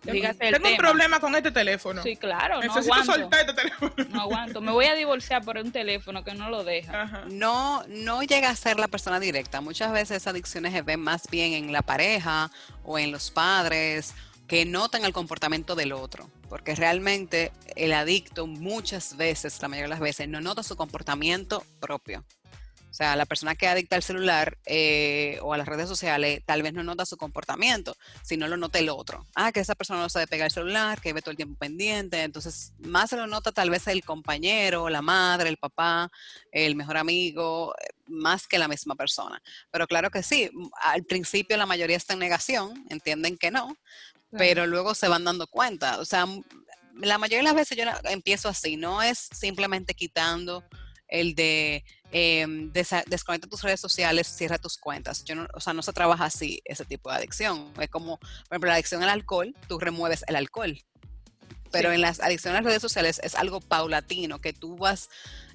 Dígase 0.03 0.49
el 0.49 0.55
Tengo 0.55 0.69
un 0.69 0.77
problema 0.77 1.21
con 1.21 1.35
este 1.35 1.51
teléfono. 1.51 2.03
Sí, 2.03 2.17
claro, 2.17 2.55
no 2.57 2.61
Necesito 2.63 2.95
aguanto. 2.95 3.13
soltar 3.15 3.41
este 3.41 3.53
teléfono. 3.55 3.93
No 4.09 4.21
aguanto. 4.23 4.61
Me 4.61 4.73
voy 4.73 4.87
a 4.87 4.95
divorciar 4.95 5.45
por 5.45 5.59
un 5.59 5.73
teléfono 5.73 6.25
que 6.25 6.35
no 6.35 6.49
lo 6.49 6.65
deja. 6.65 7.03
Ajá. 7.03 7.25
No, 7.29 7.85
no 7.89 8.23
llega 8.23 8.49
a 8.51 8.57
ser 8.57 8.79
la 8.79 8.89
persona 8.89 9.21
directa. 9.21 9.61
Muchas 9.61 9.93
veces 9.93 10.19
esas 10.19 10.33
adicciones 10.33 10.73
se 10.73 10.83
ven 10.83 11.01
más 11.01 11.29
bien 11.31 11.53
en 11.53 11.73
la 11.73 11.83
pareja 11.83 12.51
o 12.85 12.99
en 12.99 13.13
los 13.13 13.31
padres 13.31 14.15
que 14.49 14.65
notan 14.65 15.05
el 15.05 15.13
comportamiento 15.13 15.75
del 15.75 15.93
otro. 15.93 16.29
Porque 16.49 16.75
realmente 16.75 17.53
el 17.77 17.93
adicto 17.93 18.47
muchas 18.47 19.17
veces, 19.17 19.61
la 19.63 19.69
mayoría 19.69 19.85
de 19.85 19.91
las 19.91 20.01
veces, 20.01 20.29
no 20.29 20.41
nota 20.41 20.63
su 20.63 20.77
comportamiento 20.77 21.65
propio. 21.79 22.25
O 23.01 23.03
sea, 23.03 23.17
la 23.17 23.25
persona 23.25 23.55
que 23.55 23.67
adicta 23.67 23.97
al 23.97 24.03
celular 24.03 24.59
eh, 24.67 25.39
o 25.41 25.55
a 25.55 25.57
las 25.57 25.67
redes 25.67 25.89
sociales 25.89 26.43
tal 26.45 26.63
vez 26.63 26.75
no 26.75 26.85
nota 26.85 27.07
su 27.07 27.17
comportamiento, 27.17 27.97
sino 28.23 28.47
lo 28.47 28.59
nota 28.59 28.79
el 28.79 28.91
otro. 28.91 29.27
Ah, 29.35 29.53
que 29.53 29.61
esa 29.61 29.75
persona 29.75 30.01
no 30.01 30.11
sabe 30.11 30.27
pegar 30.27 30.45
el 30.45 30.53
celular, 30.53 31.01
que 31.01 31.15
ve 31.15 31.23
todo 31.23 31.31
el 31.31 31.39
tiempo 31.39 31.59
pendiente. 31.59 32.23
Entonces, 32.23 32.75
más 32.79 33.09
se 33.09 33.17
lo 33.17 33.27
nota 33.27 33.53
tal 33.53 33.71
vez 33.71 33.87
el 33.87 34.05
compañero, 34.05 34.91
la 34.91 35.01
madre, 35.01 35.49
el 35.49 35.57
papá, 35.57 36.11
el 36.53 36.77
mejor 36.77 36.99
amigo, 36.99 37.75
eh, 37.81 37.89
más 38.07 38.47
que 38.47 38.59
la 38.59 38.69
misma 38.69 38.95
persona. 38.97 39.41
Pero 39.71 39.87
claro 39.87 40.11
que 40.11 40.23
sí, 40.23 40.51
al 40.83 41.03
principio 41.05 41.57
la 41.57 41.65
mayoría 41.65 41.97
está 41.97 42.13
en 42.13 42.19
negación, 42.19 42.85
entienden 42.91 43.39
que 43.39 43.51
no, 43.51 43.79
pero 44.31 44.67
luego 44.67 44.95
se 44.95 45.09
van 45.09 45.25
dando 45.25 45.47
cuenta. 45.47 46.01
O 46.01 46.05
sea, 46.05 46.27
la 46.97 47.17
mayoría 47.17 47.39
de 47.39 47.45
las 47.45 47.55
veces 47.55 47.79
yo 47.79 47.85
empiezo 48.11 48.51
así, 48.51 48.77
no 48.77 49.01
es 49.01 49.31
simplemente 49.33 49.95
quitando 49.95 50.63
el 51.09 51.35
de 51.35 51.83
desa- 52.13 53.05
desconecta 53.07 53.49
tus 53.49 53.63
redes 53.63 53.81
sociales, 53.81 54.27
cierra 54.27 54.59
tus 54.59 54.77
cuentas. 54.77 55.25
Yo 55.25 55.35
no, 55.35 55.47
o 55.55 55.61
sea, 55.61 55.73
no 55.73 55.83
se 55.83 55.93
trabaja 55.93 56.25
así 56.25 56.61
ese 56.65 56.85
tipo 56.85 57.11
de 57.11 57.17
adicción. 57.17 57.73
Es 57.79 57.89
como, 57.91 58.19
por 58.19 58.29
ejemplo, 58.51 58.69
la 58.69 58.75
adicción 58.75 59.03
al 59.03 59.09
alcohol, 59.11 59.55
tú 59.69 59.79
remueves 59.79 60.25
el 60.27 60.37
alcohol. 60.37 60.79
Pero 61.71 61.91
Sí. 61.91 61.95
en 61.95 62.01
las 62.01 62.21
adicciones 62.21 62.59
a 62.59 62.63
las 62.63 62.67
redes 62.67 62.83
sociales 62.83 63.21
es 63.23 63.35
algo 63.35 63.61
paulatino, 63.61 64.41
que 64.41 64.53
tú 64.53 64.77
vas 64.77 65.09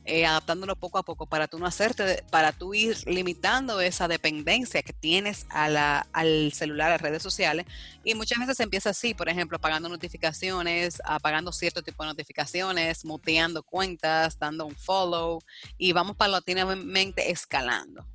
eh, 0.07 0.23
adaptándolo 0.27 0.75
poco 0.75 0.99
a 0.99 1.03
poco 1.03 1.25
para 1.25 1.47
tú 1.47 1.57
no 1.57 1.65
hacerte, 1.65 2.23
para 2.29 2.51
tú 2.51 2.75
ir 2.75 2.95
limitando 3.07 3.81
esa 3.81 4.07
dependencia 4.07 4.83
que 4.83 4.93
tienes 4.93 5.47
a 5.49 5.67
la, 5.67 6.05
al 6.13 6.51
celular, 6.53 6.89
a 6.89 6.91
las 6.91 7.01
redes 7.01 7.23
sociales. 7.23 7.65
Y 8.03 8.13
muchas 8.13 8.37
veces 8.37 8.59
empieza 8.59 8.91
así, 8.91 9.15
por 9.15 9.29
ejemplo, 9.29 9.57
apagando 9.57 9.89
notificaciones, 9.89 11.01
apagando 11.05 11.51
cierto 11.51 11.81
tipo 11.81 12.03
de 12.03 12.09
notificaciones, 12.09 13.03
muteando 13.03 13.63
cuentas, 13.63 14.37
dando 14.37 14.67
un 14.67 14.75
follow 14.75 15.39
y 15.75 15.91
vamos 15.91 16.15
paulatinamente 16.15 17.31
escalando. 17.31 18.05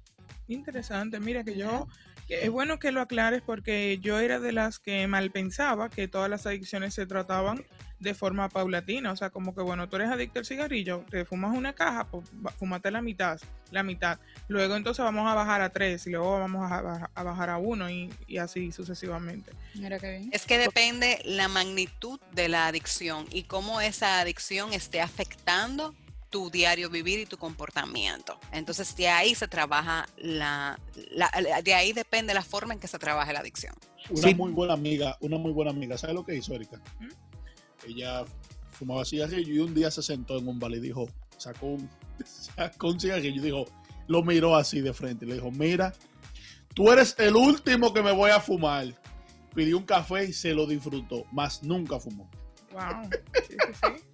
Interesante, 0.46 1.18
mira 1.20 1.42
que 1.44 1.56
yo, 1.56 1.86
es 2.30 2.50
bueno 2.50 2.78
que 2.78 2.92
lo 2.92 3.00
aclares 3.00 3.42
porque 3.44 3.98
yo 4.00 4.18
era 4.18 4.38
de 4.38 4.52
las 4.52 4.78
que 4.78 5.06
mal 5.06 5.30
pensaba 5.30 5.90
que 5.90 6.08
todas 6.08 6.30
las 6.30 6.46
adicciones 6.46 6.94
se 6.94 7.06
trataban 7.06 7.64
de 7.98 8.14
forma 8.14 8.48
paulatina, 8.48 9.12
o 9.12 9.16
sea, 9.16 9.28
como 9.28 9.54
que 9.54 9.60
bueno, 9.60 9.88
tú 9.88 9.96
eres 9.96 10.08
adicto 10.08 10.38
al 10.38 10.46
cigarrillo, 10.46 11.04
te 11.10 11.26
fumas 11.26 11.54
una 11.54 11.74
caja, 11.74 12.06
pues 12.06 12.24
fúmate 12.58 12.90
la 12.90 13.02
mitad, 13.02 13.38
la 13.70 13.82
mitad, 13.82 14.18
luego 14.48 14.74
entonces 14.74 15.04
vamos 15.04 15.30
a 15.30 15.34
bajar 15.34 15.60
a 15.60 15.68
tres 15.68 16.06
y 16.06 16.10
luego 16.10 16.38
vamos 16.38 16.72
a 16.72 17.22
bajar 17.22 17.50
a 17.50 17.58
uno 17.58 17.90
y, 17.90 18.10
y 18.26 18.38
así 18.38 18.72
sucesivamente. 18.72 19.52
Mira 19.74 19.98
qué 19.98 20.12
bien. 20.12 20.30
Es 20.32 20.46
que 20.46 20.56
depende 20.56 21.20
la 21.26 21.48
magnitud 21.48 22.18
de 22.32 22.48
la 22.48 22.68
adicción 22.68 23.26
y 23.30 23.42
cómo 23.42 23.82
esa 23.82 24.20
adicción 24.20 24.72
esté 24.72 25.02
afectando 25.02 25.94
tu 26.30 26.48
diario 26.50 26.88
vivir 26.88 27.18
y 27.18 27.26
tu 27.26 27.36
comportamiento. 27.36 28.38
Entonces, 28.52 28.94
de 28.96 29.08
ahí 29.08 29.34
se 29.34 29.48
trabaja 29.48 30.08
la, 30.16 30.78
la- 31.10 31.30
la- 31.40 31.60
de 31.62 31.74
ahí 31.74 31.92
depende 31.92 32.32
la 32.34 32.42
forma 32.42 32.72
en 32.72 32.80
que 32.80 32.86
se 32.88 32.98
trabaja 32.98 33.32
la 33.32 33.40
adicción. 33.40 33.74
Una 34.08 34.28
Sí. 34.28 34.34
muy 34.34 34.52
buena 34.52 34.74
amiga, 34.74 35.16
una 35.20 35.36
muy 35.38 35.52
buena 35.52 35.72
amiga. 35.72 35.98
¿Sabes 35.98 36.14
lo 36.14 36.24
que 36.24 36.36
hizo, 36.36 36.54
Erika? 36.54 36.80
¿Mm? 37.00 37.88
Ella 37.88 38.24
fumaba 38.70 39.04
cigarrillo 39.04 39.52
y 39.52 39.58
un 39.58 39.74
día 39.74 39.90
se 39.90 40.02
sentó 40.02 40.38
en 40.38 40.46
un 40.48 40.58
bar 40.58 40.70
y 40.72 40.80
dijo, 40.80 41.08
sacó 41.36 41.66
un, 41.66 41.90
sacó 42.24 42.88
un 42.88 43.00
cigarrillo 43.00 43.40
y 43.40 43.44
dijo, 43.44 43.64
lo 44.06 44.22
miró 44.22 44.54
así 44.56 44.80
de 44.80 44.92
frente 44.94 45.24
y 45.24 45.28
le 45.28 45.34
dijo, 45.34 45.50
mira, 45.50 45.92
tú 46.74 46.90
eres 46.92 47.14
el 47.18 47.34
último 47.36 47.92
que 47.92 48.02
me 48.02 48.12
voy 48.12 48.30
a 48.30 48.40
fumar. 48.40 48.86
Pidió 49.54 49.78
un 49.78 49.84
café 49.84 50.26
y 50.26 50.32
se 50.32 50.54
lo 50.54 50.64
disfrutó, 50.66 51.24
más 51.32 51.62
nunca 51.64 51.98
fumó. 51.98 52.30
Wow. 52.72 53.10
Sí, 53.48 53.56
sí, 53.58 53.72
sí. 53.74 54.04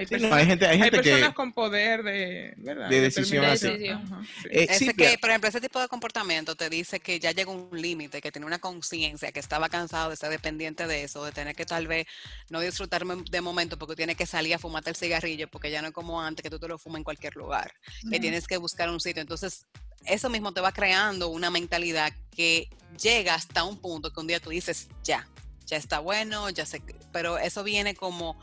Hay 0.00 0.06
Sí, 0.06 0.14
no, 0.14 0.20
personas, 0.20 0.38
hay 0.38 0.46
gente, 0.46 0.66
hay 0.66 0.82
hay 0.82 0.90
personas 0.90 1.28
que... 1.28 1.34
con 1.34 1.52
poder 1.52 2.02
de, 2.02 2.54
¿verdad? 2.56 2.88
de 2.88 3.00
decisión 3.00 3.44
así. 3.44 3.66
Determinación. 3.66 4.12
Ajá, 4.14 4.22
sí. 4.42 4.48
Eh, 4.50 4.66
Ese 4.70 4.78
Silvia, 4.86 5.10
que, 5.10 5.18
por 5.18 5.30
ejemplo, 5.30 5.48
ese 5.48 5.60
tipo 5.60 5.80
de 5.80 5.88
comportamiento 5.88 6.54
te 6.56 6.68
dice 6.70 7.00
que 7.00 7.20
ya 7.20 7.32
llegó 7.32 7.52
un 7.52 7.80
límite, 7.80 8.20
que 8.20 8.32
tiene 8.32 8.46
una 8.46 8.58
conciencia, 8.58 9.30
que 9.32 9.40
estaba 9.40 9.68
cansado 9.68 10.10
de 10.10 10.16
ser 10.16 10.30
dependiente 10.30 10.86
de 10.86 11.04
eso, 11.04 11.24
de 11.24 11.32
tener 11.32 11.54
que 11.54 11.66
tal 11.66 11.86
vez 11.86 12.06
no 12.48 12.60
disfrutar 12.60 13.04
de 13.06 13.40
momento 13.40 13.78
porque 13.78 13.96
tiene 13.96 14.14
que 14.14 14.26
salir 14.26 14.54
a 14.54 14.58
fumarte 14.58 14.90
el 14.90 14.96
cigarrillo, 14.96 15.48
porque 15.48 15.70
ya 15.70 15.82
no 15.82 15.88
es 15.88 15.94
como 15.94 16.20
antes 16.22 16.42
que 16.42 16.50
tú 16.50 16.58
te 16.58 16.66
lo 16.68 16.78
fumas 16.78 16.98
en 17.00 17.04
cualquier 17.04 17.36
lugar, 17.36 17.72
que 18.10 18.18
tienes 18.18 18.46
que 18.46 18.56
buscar 18.56 18.88
un 18.88 19.00
sitio. 19.00 19.20
Entonces, 19.22 19.66
eso 20.06 20.30
mismo 20.30 20.52
te 20.52 20.60
va 20.62 20.72
creando 20.72 21.28
una 21.28 21.50
mentalidad 21.50 22.12
que 22.34 22.68
llega 23.00 23.34
hasta 23.34 23.64
un 23.64 23.76
punto 23.78 24.10
que 24.12 24.20
un 24.20 24.26
día 24.26 24.40
tú 24.40 24.50
dices, 24.50 24.88
ya, 25.04 25.28
ya 25.66 25.76
está 25.76 25.98
bueno, 25.98 26.48
ya 26.50 26.64
sé, 26.64 26.80
que-". 26.80 26.96
pero 27.12 27.38
eso 27.38 27.62
viene 27.62 27.94
como 27.94 28.38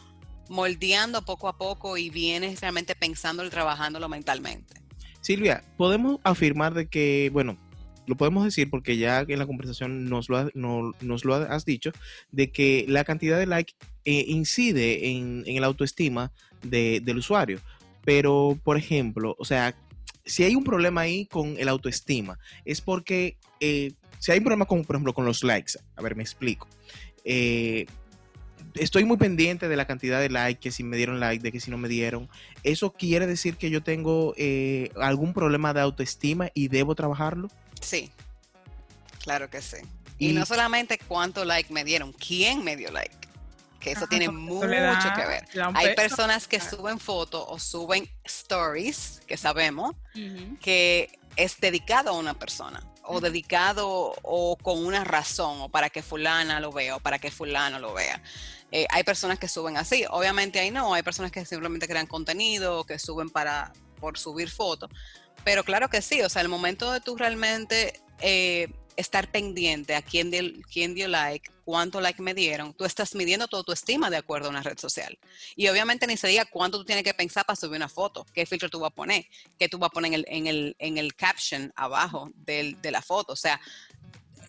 moldeando 0.49 1.23
poco 1.23 1.47
a 1.47 1.57
poco 1.57 1.97
y 1.97 2.09
vienes 2.09 2.61
realmente 2.61 2.95
pensándolo 2.95 3.47
y 3.47 3.51
trabajándolo 3.51 4.09
mentalmente. 4.09 4.81
Silvia, 5.21 5.63
podemos 5.77 6.19
afirmar 6.23 6.73
de 6.73 6.87
que, 6.87 7.29
bueno, 7.33 7.57
lo 8.05 8.15
podemos 8.15 8.45
decir 8.45 8.69
porque 8.69 8.97
ya 8.97 9.25
en 9.27 9.39
la 9.39 9.45
conversación 9.45 10.05
nos 10.05 10.29
lo, 10.29 11.35
has 11.35 11.65
dicho, 11.65 11.91
de 12.31 12.51
que 12.51 12.85
la 12.87 13.03
cantidad 13.03 13.37
de 13.37 13.45
like 13.45 13.73
eh, 14.05 14.23
incide 14.27 15.09
en, 15.09 15.43
en 15.45 15.59
la 15.59 15.67
autoestima 15.67 16.31
de- 16.63 17.01
del 17.03 17.17
usuario. 17.17 17.59
Pero, 18.05 18.57
por 18.63 18.77
ejemplo, 18.77 19.35
o 19.37 19.43
sea, 19.43 19.75
si 20.25 20.43
hay 20.45 20.55
un 20.55 20.63
problema 20.63 21.01
ahí 21.01 21.25
con 21.25 21.57
el 21.57 21.67
autoestima, 21.67 22.39
es 22.63 22.79
porque 22.79 23.37
eh, 23.59 23.91
si 24.19 24.31
hay 24.31 24.37
un 24.37 24.45
problema 24.45 24.65
con, 24.65 24.85
por 24.85 24.95
ejemplo, 24.95 25.13
con 25.13 25.25
los 25.25 25.43
likes, 25.43 25.73
a 25.97 26.01
ver, 26.01 26.15
me 26.15 26.23
explico. 26.23 26.67
Eh, 27.25 27.85
estoy 28.79 29.03
muy 29.05 29.17
pendiente 29.17 29.67
de 29.67 29.75
la 29.75 29.85
cantidad 29.87 30.19
de 30.19 30.29
likes, 30.29 30.59
que 30.59 30.71
si 30.71 30.83
me 30.83 30.97
dieron 30.97 31.19
like, 31.19 31.41
de 31.43 31.51
que 31.51 31.59
si 31.59 31.71
no 31.71 31.77
me 31.77 31.87
dieron. 31.87 32.29
¿Eso 32.63 32.91
quiere 32.93 33.27
decir 33.27 33.57
que 33.57 33.69
yo 33.69 33.81
tengo 33.83 34.33
eh, 34.37 34.91
algún 35.01 35.33
problema 35.33 35.73
de 35.73 35.81
autoestima 35.81 36.49
y 36.53 36.67
debo 36.67 36.95
trabajarlo? 36.95 37.49
Sí, 37.81 38.11
claro 39.23 39.49
que 39.49 39.61
sí. 39.61 39.77
Y, 40.19 40.29
Y- 40.29 40.33
no 40.33 40.45
solamente 40.45 40.97
cuánto 41.07 41.45
like 41.45 41.71
me 41.71 41.83
dieron, 41.83 42.11
quién 42.13 42.63
me 42.63 42.75
dio 42.75 42.91
like, 42.91 43.15
que 43.79 43.91
eso 43.91 43.99
Ajá, 43.99 44.07
tiene 44.07 44.25
eso 44.25 44.31
mucho 44.33 44.69
da- 44.69 45.13
que 45.13 45.25
ver. 45.25 45.47
Hay 45.75 45.95
personas 45.95 46.47
que 46.47 46.59
suben 46.59 46.99
fotos 46.99 47.43
o 47.47 47.59
suben 47.59 48.09
stories, 48.23 49.21
que 49.27 49.37
sabemos, 49.37 49.95
que 50.61 51.19
es 51.35 51.59
dedicado 51.59 52.09
a 52.09 52.13
una 52.13 52.33
persona 52.33 52.81
o 53.07 53.19
dedicado 53.21 54.13
o 54.21 54.57
con 54.57 54.85
una 54.85 55.03
razón 55.03 55.61
o 55.61 55.69
para 55.69 55.89
que 55.89 56.01
fulana 56.01 56.59
lo 56.59 56.71
vea 56.71 56.97
o 56.97 56.99
para 56.99 57.19
que 57.19 57.31
fulano 57.31 57.79
lo 57.79 57.93
vea. 57.93 58.21
Eh, 58.71 58.85
hay 58.89 59.03
personas 59.03 59.39
que 59.39 59.47
suben 59.47 59.77
así, 59.77 60.05
obviamente 60.09 60.59
ahí 60.59 60.71
no, 60.71 60.93
hay 60.93 61.01
personas 61.01 61.31
que 61.31 61.45
simplemente 61.45 61.87
crean 61.87 62.05
contenido, 62.05 62.83
que 62.83 62.99
suben 62.99 63.29
para 63.29 63.71
por 63.99 64.17
subir 64.17 64.49
fotos, 64.49 64.89
pero 65.43 65.63
claro 65.63 65.89
que 65.89 66.01
sí, 66.01 66.21
o 66.21 66.29
sea, 66.29 66.41
el 66.41 66.49
momento 66.49 66.91
de 66.91 66.99
tú 66.99 67.15
realmente 67.15 68.01
eh, 68.19 68.67
estar 68.97 69.31
pendiente 69.31 69.95
a 69.95 70.01
quién 70.01 70.29
dio, 70.31 70.41
quién 70.71 70.93
dio 70.95 71.07
like, 71.07 71.49
cuánto 71.63 72.01
like 72.01 72.21
me 72.21 72.33
dieron, 72.33 72.73
tú 72.73 72.83
estás 72.83 73.15
midiendo 73.15 73.47
tu 73.47 73.55
autoestima 73.55 74.09
de 74.09 74.17
acuerdo 74.17 74.47
a 74.47 74.49
una 74.49 74.63
red 74.63 74.77
social. 74.77 75.17
Y 75.55 75.67
obviamente 75.69 76.07
ni 76.07 76.17
se 76.17 76.27
diga 76.27 76.45
cuánto 76.45 76.79
tú 76.79 76.83
tienes 76.85 77.03
que 77.03 77.13
pensar 77.13 77.45
para 77.45 77.55
subir 77.55 77.77
una 77.77 77.87
foto, 77.89 78.25
qué 78.33 78.45
filtro 78.45 78.69
tú 78.69 78.79
vas 78.79 78.91
a 78.91 78.95
poner, 78.95 79.25
qué 79.57 79.69
tú 79.69 79.77
vas 79.77 79.87
a 79.87 79.93
poner 79.93 80.09
en 80.09 80.15
el, 80.19 80.25
en 80.27 80.47
el, 80.47 80.75
en 80.79 80.97
el 80.97 81.15
caption 81.15 81.71
abajo 81.75 82.31
del- 82.35 82.81
de 82.81 82.91
la 82.91 83.01
foto. 83.01 83.33
O 83.33 83.37
sea, 83.37 83.61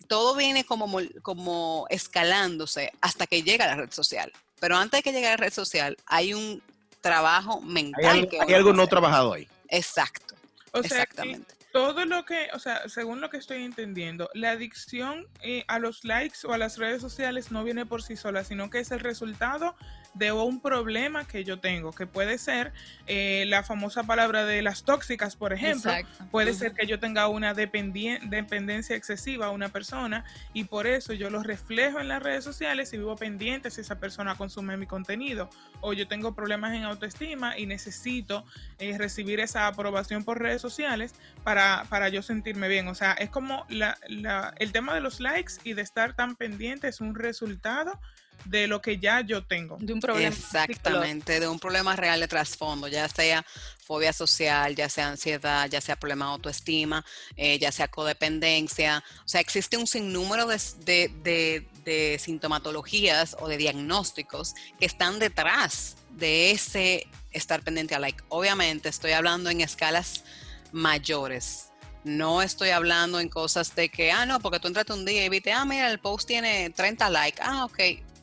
todo 0.07 0.35
viene 0.35 0.63
como, 0.65 0.99
como 1.21 1.85
escalándose 1.89 2.91
hasta 3.01 3.27
que 3.27 3.43
llega 3.43 3.65
a 3.65 3.67
la 3.69 3.75
red 3.75 3.91
social. 3.91 4.31
Pero 4.59 4.75
antes 4.75 4.97
de 4.97 5.03
que 5.03 5.11
llegue 5.13 5.27
a 5.27 5.31
la 5.31 5.37
red 5.37 5.53
social, 5.53 5.95
hay 6.05 6.33
un 6.33 6.61
trabajo 7.01 7.59
Hay 7.61 7.67
mental 7.69 8.05
algo, 8.05 8.29
que 8.29 8.41
hay 8.41 8.53
algo 8.55 8.73
no 8.73 8.87
trabajado 8.87 9.33
ahí. 9.33 9.47
Exacto, 9.69 10.35
O 10.71 10.81
sea, 10.81 10.89
que 10.89 11.03
exactamente. 11.03 11.53
Todo 11.71 12.05
lo 12.05 12.25
que, 12.25 12.49
o 12.53 12.59
sea, 12.59 12.87
según 12.89 13.21
lo 13.21 13.29
que 13.29 13.37
estoy 13.37 13.63
entendiendo, 13.63 14.29
la 14.33 14.51
adicción 14.51 15.27
eh, 15.41 15.65
a 15.67 15.79
los 15.79 16.03
likes 16.03 16.39
o 16.45 16.53
a 16.53 16.57
las 16.57 16.77
redes 16.77 17.01
sociales 17.01 17.51
no 17.51 17.63
viene 17.63 17.85
por 17.85 18.01
sí 18.01 18.15
sola, 18.15 18.43
sino 18.43 18.69
que 18.69 18.79
es 18.79 18.91
el 18.91 18.99
resultado 18.99 19.75
de 20.15 20.31
un 20.31 20.59
problema 20.61 21.25
que 21.25 21.43
yo 21.43 21.59
tengo, 21.59 21.91
que 21.93 22.07
puede 22.07 22.37
ser 22.37 22.73
eh, 23.07 23.45
la 23.47 23.63
famosa 23.63 24.03
palabra 24.03 24.43
de 24.45 24.61
las 24.61 24.83
tóxicas, 24.83 25.35
por 25.35 25.53
ejemplo. 25.53 25.91
Exacto. 25.91 26.25
Puede 26.31 26.53
ser 26.53 26.73
que 26.73 26.87
yo 26.87 26.99
tenga 26.99 27.27
una 27.27 27.53
dependencia 27.53 28.95
excesiva 28.95 29.47
a 29.47 29.49
una 29.51 29.69
persona 29.69 30.25
y 30.53 30.65
por 30.65 30.87
eso 30.87 31.13
yo 31.13 31.29
lo 31.29 31.43
reflejo 31.43 31.99
en 31.99 32.07
las 32.07 32.21
redes 32.21 32.43
sociales 32.43 32.91
y 32.93 32.97
vivo 32.97 33.15
pendiente 33.15 33.71
si 33.71 33.81
esa 33.81 33.99
persona 33.99 34.35
consume 34.35 34.77
mi 34.77 34.87
contenido. 34.87 35.49
O 35.81 35.93
yo 35.93 36.07
tengo 36.07 36.33
problemas 36.33 36.73
en 36.73 36.83
autoestima 36.83 37.57
y 37.57 37.65
necesito 37.65 38.45
eh, 38.79 38.97
recibir 38.97 39.39
esa 39.39 39.67
aprobación 39.67 40.23
por 40.23 40.39
redes 40.39 40.61
sociales 40.61 41.13
para, 41.43 41.85
para 41.89 42.09
yo 42.09 42.21
sentirme 42.21 42.67
bien. 42.67 42.87
O 42.87 42.95
sea, 42.95 43.13
es 43.13 43.29
como 43.29 43.65
la- 43.69 43.97
la- 44.07 44.53
el 44.57 44.71
tema 44.71 44.93
de 44.93 45.01
los 45.01 45.19
likes 45.19 45.53
y 45.63 45.73
de 45.73 45.81
estar 45.81 46.13
tan 46.13 46.35
pendiente 46.35 46.87
es 46.87 46.99
un 46.99 47.15
resultado 47.15 47.99
de 48.45 48.67
lo 48.67 48.81
que 48.81 48.97
ya 48.99 49.21
yo 49.21 49.43
tengo. 49.43 49.77
De 49.79 49.93
un 49.93 49.99
problema. 49.99 50.27
Exactamente, 50.35 51.39
de 51.39 51.47
un 51.47 51.59
problema 51.59 51.95
real 51.95 52.19
de 52.19 52.27
trasfondo, 52.27 52.87
ya 52.87 53.07
sea 53.09 53.45
fobia 53.85 54.13
social, 54.13 54.75
ya 54.75 54.87
sea 54.89 55.09
ansiedad, 55.09 55.67
ya 55.69 55.81
sea 55.81 55.95
problema 55.95 56.25
de 56.25 56.31
autoestima, 56.33 57.03
eh, 57.35 57.57
ya 57.59 57.71
sea 57.71 57.87
codependencia. 57.87 59.03
O 59.25 59.27
sea, 59.27 59.41
existe 59.41 59.77
un 59.77 59.87
sinnúmero 59.87 60.45
de, 60.47 60.59
de- 60.85 61.11
de- 61.23 61.67
de 61.83 62.19
sintomatologías 62.19 63.35
o 63.39 63.47
de 63.47 63.57
diagnósticos 63.57 64.53
que 64.79 64.85
están 64.85 65.17
detrás 65.19 65.97
de 66.11 66.51
ese 66.51 67.07
estar 67.31 67.61
pendiente 67.63 67.95
a 67.95 67.99
like. 67.99 68.23
Obviamente 68.29 68.89
estoy 68.89 69.11
hablando 69.13 69.49
en 69.49 69.61
escalas 69.61 70.23
mayores. 70.71 71.65
No 72.03 72.41
estoy 72.41 72.69
hablando 72.69 73.19
en 73.19 73.27
cosas 73.27 73.75
de 73.75 73.89
que, 73.89 74.11
ah, 74.11 74.25
no, 74.25 74.39
porque 74.39 74.59
tú 74.59 74.67
entraste 74.67 74.93
un 74.93 75.03
día 75.05 75.25
y 75.25 75.29
viste, 75.29 75.51
ah, 75.51 75.65
mira, 75.65 75.91
el 75.91 75.99
post 75.99 76.27
tiene 76.27 76.69
30 76.69 77.09
likes. 77.09 77.41
Ah, 77.43 77.65
ok. 77.65 77.79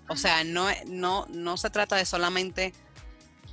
O 0.09 0.17
sea, 0.17 0.45
no, 0.45 0.69
no, 0.87 1.27
no 1.31 1.57
se 1.57 1.71
trata 1.71 1.97
de 1.97 2.05
solamente 2.05 2.73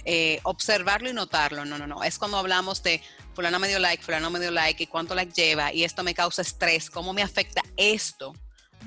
eh, 0.05 0.39
observarlo 0.43 1.10
y 1.10 1.13
notarlo. 1.13 1.65
No, 1.65 1.77
no, 1.77 1.88
no. 1.88 2.03
Es 2.03 2.17
cuando 2.17 2.38
hablamos 2.38 2.83
de 2.83 3.01
fulano 3.33 3.60
me 3.60 3.67
dio 3.67 3.79
like, 3.79 4.03
fulano 4.03 4.29
me 4.29 4.39
dio 4.39 4.51
like 4.51 4.83
y 4.83 4.88
cuánto 4.88 5.15
like 5.15 5.33
lleva 5.33 5.74
y 5.74 5.83
esto 5.83 6.03
me 6.03 6.13
causa 6.13 6.41
estrés. 6.41 6.89
¿Cómo 6.89 7.13
me 7.13 7.24
afecta 7.24 7.62
esto 7.77 8.33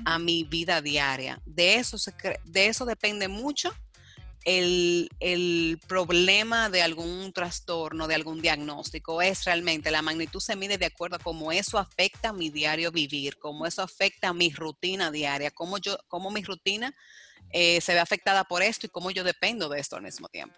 a 0.05 0.19
mi 0.19 0.43
vida 0.43 0.81
diaria? 0.81 1.41
De 1.45 1.75
eso, 1.75 1.97
de 2.45 2.67
eso 2.67 2.85
depende 2.85 3.27
mucho 3.27 3.73
el, 4.47 5.09
el 5.19 5.77
problema 5.87 6.69
de 6.69 6.81
algún 6.81 7.33
trastorno, 7.33 8.07
de 8.07 8.15
algún 8.15 8.41
diagnóstico, 8.41 9.21
es 9.21 9.43
realmente 9.43 9.91
la 9.91 10.01
magnitud 10.01 10.39
se 10.39 10.55
mide 10.55 10.77
de 10.77 10.85
acuerdo 10.85 11.17
a 11.17 11.19
cómo 11.19 11.51
eso 11.51 11.77
afecta 11.77 12.31
mi 12.31 12.49
diario 12.49 12.89
vivir, 12.93 13.37
cómo 13.39 13.65
eso 13.65 13.81
afecta 13.81 14.31
mi 14.31 14.49
rutina 14.51 15.11
diaria, 15.11 15.51
cómo, 15.51 15.79
yo, 15.79 15.97
cómo 16.07 16.31
mi 16.31 16.43
rutina 16.43 16.95
eh, 17.51 17.79
se 17.81 17.93
ve 17.93 17.99
afectada 17.99 18.43
por 18.43 18.61
esto 18.61 18.85
y 18.85 18.89
cómo 18.89 19.11
yo 19.11 19.23
dependo 19.23 19.69
de 19.69 19.79
esto 19.79 19.95
al 19.95 20.03
mismo 20.03 20.27
tiempo. 20.27 20.55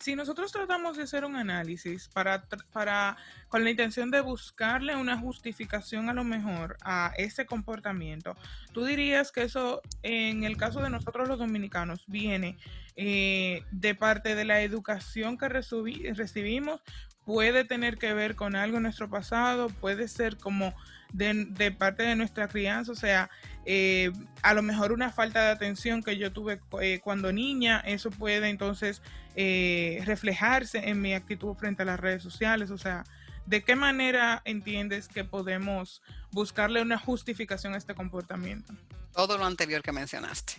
Si 0.00 0.14
nosotros 0.14 0.52
tratamos 0.52 0.96
de 0.96 1.04
hacer 1.04 1.24
un 1.24 1.36
análisis 1.36 2.08
para, 2.08 2.44
para 2.72 3.16
con 3.48 3.64
la 3.64 3.70
intención 3.70 4.10
de 4.10 4.20
buscarle 4.20 4.94
una 4.96 5.18
justificación 5.18 6.08
a 6.08 6.12
lo 6.12 6.24
mejor 6.24 6.76
a 6.82 7.12
ese 7.16 7.46
comportamiento, 7.46 8.36
tú 8.72 8.84
dirías 8.84 9.32
que 9.32 9.42
eso 9.42 9.80
en 10.02 10.44
el 10.44 10.56
caso 10.56 10.80
de 10.80 10.90
nosotros 10.90 11.28
los 11.28 11.38
dominicanos 11.38 12.04
viene 12.06 12.58
eh, 12.96 13.62
de 13.70 13.94
parte 13.94 14.34
de 14.34 14.44
la 14.44 14.62
educación 14.62 15.36
que 15.38 15.46
recibi- 15.46 16.14
recibimos, 16.14 16.80
puede 17.26 17.64
tener 17.64 17.98
que 17.98 18.14
ver 18.14 18.36
con 18.36 18.54
algo 18.54 18.78
en 18.78 18.84
nuestro 18.84 19.10
pasado, 19.10 19.68
puede 19.68 20.06
ser 20.06 20.38
como 20.38 20.72
de, 21.12 21.74
parte 21.76 22.04
de 22.04 22.14
nuestra 22.14 22.46
crianza, 22.46 22.92
o 22.92 22.94
sea, 22.94 23.28
eh, 23.64 24.12
a 24.42 24.54
lo 24.54 24.62
mejor 24.62 24.92
una 24.92 25.10
falta 25.10 25.42
de 25.42 25.50
atención 25.50 26.04
que 26.04 26.16
yo 26.16 26.32
tuve 26.32 26.60
eh, 26.80 27.00
cuando 27.02 27.32
niña, 27.32 27.80
eso 27.80 28.10
puede 28.10 28.48
entonces 28.48 29.02
eh, 29.34 30.02
reflejarse 30.06 30.88
en 30.88 31.00
mi 31.02 31.14
actitud 31.14 31.54
frente 31.56 31.82
a 31.82 31.86
las 31.86 31.98
redes 31.98 32.22
sociales, 32.22 32.70
o 32.70 32.78
sea, 32.78 33.02
¿de 33.46 33.64
qué 33.64 33.76
manera 33.76 34.42
entiendes 34.44 35.08
que 35.08 35.24
podemos 35.24 36.02
buscarle 36.30 36.82
una 36.82 36.98
justificación 36.98 37.74
a 37.74 37.78
este 37.78 37.94
comportamiento? 37.94 38.74
Todo 39.12 39.38
lo 39.38 39.44
anterior 39.44 39.82
que 39.82 39.92
mencionaste. 39.92 40.54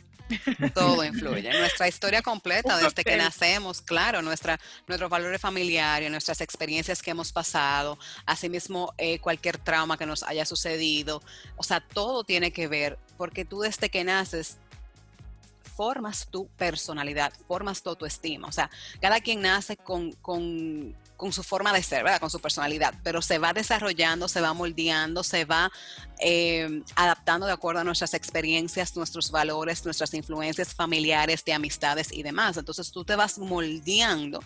Todo 0.74 1.04
influye. 1.06 1.52
Nuestra 1.58 1.88
historia 1.88 2.22
completa, 2.22 2.78
desde 2.78 3.04
que 3.04 3.16
nacemos, 3.18 3.82
claro, 3.82 4.22
nuestra, 4.22 4.60
nuestros 4.88 5.10
valores 5.10 5.40
familiares, 5.40 6.12
nuestras 6.12 6.42
experiencias 6.42 7.02
que 7.02 7.12
hemos 7.12 7.32
pasado, 7.32 7.98
asimismo 8.26 8.94
eh, 8.98 9.20
cualquier 9.20 9.58
trauma 9.58 9.98
que 9.98 10.06
nos 10.06 10.24
haya 10.24 10.46
sucedido. 10.46 11.22
O 11.56 11.64
sea, 11.64 11.80
todo 11.80 12.24
tiene 12.24 12.52
que 12.52 12.68
ver, 12.68 12.98
porque 13.18 13.46
tú 13.46 13.62
desde 13.62 13.90
que 13.90 14.04
naces 14.04 14.58
formas 15.78 16.28
tu 16.30 16.48
personalidad, 16.58 17.32
formas 17.48 17.84
tu 17.84 17.90
autoestima. 17.90 18.48
O 18.48 18.52
sea, 18.52 18.70
cada 19.00 19.22
quien 19.22 19.42
nace 19.42 19.78
con, 19.78 20.12
con, 20.14 20.96
con 21.18 21.34
su 21.34 21.44
forma 21.44 21.74
de 21.74 21.84
ser, 21.84 22.04
¿verdad? 22.04 22.20
Con 22.20 22.30
su 22.30 22.40
personalidad, 22.40 22.94
pero 23.04 23.22
se 23.22 23.40
va 23.40 23.52
desarrollando, 23.52 24.28
se 24.28 24.40
va 24.40 24.54
moldeando, 24.54 25.24
se 25.24 25.46
va 25.46 25.72
eh, 26.20 26.84
adaptando 26.96 27.46
de 27.46 27.52
acuerdo 27.52 27.82
a 27.82 27.84
nuestras 27.84 28.14
experiencias, 28.14 28.96
nuestros 28.96 29.32
valores, 29.32 29.84
nuestras 29.84 30.14
influencias 30.14 30.74
familiares, 30.74 31.44
de 31.44 31.54
amistades 31.54 32.12
y 32.12 32.24
demás. 32.24 32.58
Entonces 32.58 32.92
tú 32.92 33.04
te 33.04 33.16
vas 33.16 33.38
moldeando 33.40 34.42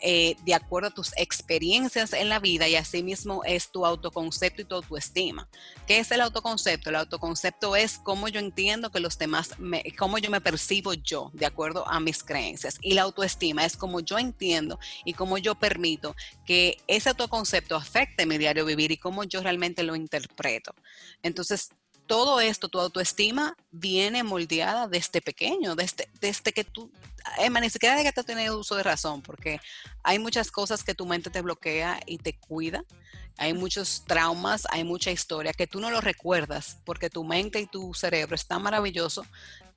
eh, 0.00 0.36
de 0.44 0.54
acuerdo 0.54 0.88
a 0.88 0.94
tus 0.94 1.12
experiencias 1.16 2.12
en 2.12 2.28
la 2.28 2.38
vida 2.38 2.68
y 2.68 2.76
asimismo 2.76 3.42
es 3.44 3.70
tu 3.70 3.86
autoconcepto 3.86 4.62
y 4.62 4.64
tu 4.64 4.74
autoestima. 4.74 5.48
¿Qué 5.86 5.98
es 5.98 6.10
el 6.10 6.20
autoconcepto? 6.20 6.90
El 6.90 6.96
autoconcepto 6.96 7.76
es 7.76 7.98
cómo 7.98 8.28
yo 8.28 8.38
entiendo 8.40 8.90
que 8.90 9.00
los 9.00 9.18
demás, 9.18 9.58
me, 9.58 9.82
cómo 9.98 10.18
yo 10.18 10.30
me 10.30 10.40
percibo 10.40 10.94
yo 10.94 11.30
de 11.32 11.46
acuerdo 11.46 11.86
a 11.88 12.00
mis 12.00 12.22
creencias. 12.22 12.78
Y 12.82 12.94
la 12.94 13.02
autoestima 13.02 13.64
es 13.64 13.76
cómo 13.76 14.00
yo 14.00 14.18
entiendo 14.18 14.78
y 15.04 15.14
cómo 15.14 15.38
yo 15.38 15.54
permito 15.54 16.14
que 16.44 16.78
ese 16.86 17.08
autoconcepto 17.08 17.76
afecte 17.76 18.26
mi 18.26 18.38
diario 18.38 18.64
vivir 18.64 18.90
y 18.90 18.96
cómo 18.96 19.24
yo 19.24 19.42
realmente 19.42 19.82
lo 19.82 19.96
interpreto. 19.96 20.74
Entonces, 21.22 21.70
todo 22.06 22.40
esto, 22.40 22.68
tu 22.68 22.80
autoestima, 22.80 23.56
viene 23.70 24.22
moldeada 24.22 24.88
desde 24.88 25.20
pequeño, 25.20 25.74
desde, 25.74 26.08
desde 26.20 26.52
que 26.52 26.64
tú, 26.64 26.90
Emma, 27.38 27.60
ni 27.60 27.70
siquiera 27.70 27.96
de 27.96 28.04
que 28.04 28.12
tú 28.12 28.22
tienes 28.22 28.50
uso 28.50 28.76
de 28.76 28.82
razón, 28.82 29.22
porque 29.22 29.60
hay 30.02 30.18
muchas 30.18 30.50
cosas 30.50 30.84
que 30.84 30.94
tu 30.94 31.06
mente 31.06 31.30
te 31.30 31.42
bloquea 31.42 32.00
y 32.06 32.18
te 32.18 32.38
cuida. 32.38 32.84
Hay 33.38 33.52
muchos 33.52 34.04
traumas, 34.06 34.66
hay 34.70 34.84
mucha 34.84 35.10
historia 35.10 35.52
que 35.52 35.66
tú 35.66 35.78
no 35.78 35.90
lo 35.90 36.00
recuerdas 36.00 36.78
porque 36.84 37.10
tu 37.10 37.22
mente 37.22 37.60
y 37.60 37.66
tu 37.66 37.92
cerebro 37.92 38.34
es 38.34 38.46
tan 38.46 38.62
maravilloso 38.62 39.26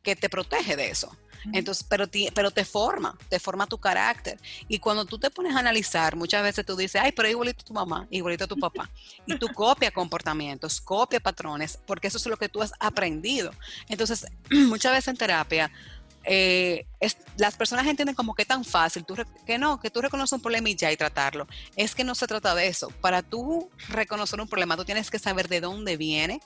que 0.03 0.15
te 0.15 0.29
protege 0.29 0.75
de 0.75 0.89
eso. 0.89 1.15
Entonces, 1.53 1.86
pero, 1.89 2.06
ti- 2.08 2.27
pero 2.36 2.51
te 2.51 2.65
forma, 2.65 3.18
te 3.29 3.39
forma 3.39 3.65
tu 3.65 3.77
carácter. 3.77 4.38
Y 4.68 4.79
cuando 4.79 5.06
tú 5.06 5.18
te 5.18 5.29
pones 5.32 5.56
a 5.56 5.60
analizar, 5.60 6.18
muchas 6.18 6.44
veces 6.44 6.65
tú 6.65 6.75
dices, 6.75 7.01
ay, 7.01 7.13
pero 7.13 7.29
igualito 7.29 7.62
a 7.62 7.65
tu 7.65 7.74
mamá, 7.74 8.08
igualito 8.12 8.44
a 8.44 8.48
tu 8.48 8.58
papá. 8.58 8.89
Y 9.25 9.38
tú 9.38 9.48
copias 9.48 9.94
comportamientos, 9.94 10.82
copias 10.82 11.22
patrones, 11.22 11.79
porque 11.88 12.08
eso 12.08 12.18
es 12.18 12.25
lo 12.25 12.36
que 12.36 12.50
tú 12.50 12.62
has 12.62 12.74
aprendido. 12.79 13.51
Entonces, 13.88 14.25
muchas 14.51 14.91
veces 14.91 15.08
en 15.08 15.18
terapia, 15.18 15.72
eh, 16.25 16.86
es- 17.00 17.18
las 17.38 17.56
personas 17.56 17.88
entienden 17.88 18.15
como 18.15 18.36
que 18.36 18.44
tan 18.44 18.65
fácil, 18.65 19.06
tú 19.06 19.15
que 19.46 19.58
no, 19.58 19.79
que 19.79 19.89
tú 19.89 20.01
reconoces 20.01 20.34
un 20.34 20.41
problema 20.41 20.70
y 20.70 20.75
ya 20.75 20.91
y 20.91 20.98
tratarlo. 20.98 21.48
Es 21.77 21.96
que 21.96 22.03
no 22.03 22.15
se 22.15 22.27
trata 22.27 22.53
de 22.53 22.68
eso. 22.68 22.89
Para 23.00 23.22
tú 23.22 23.70
reconocer 23.88 24.41
un 24.41 24.48
problema, 24.50 24.75
tú 24.75 24.84
tienes 24.84 25.10
que 25.10 25.20
saber 25.20 25.48
de 25.48 25.62
dónde 25.62 25.96
viene, 25.96 26.41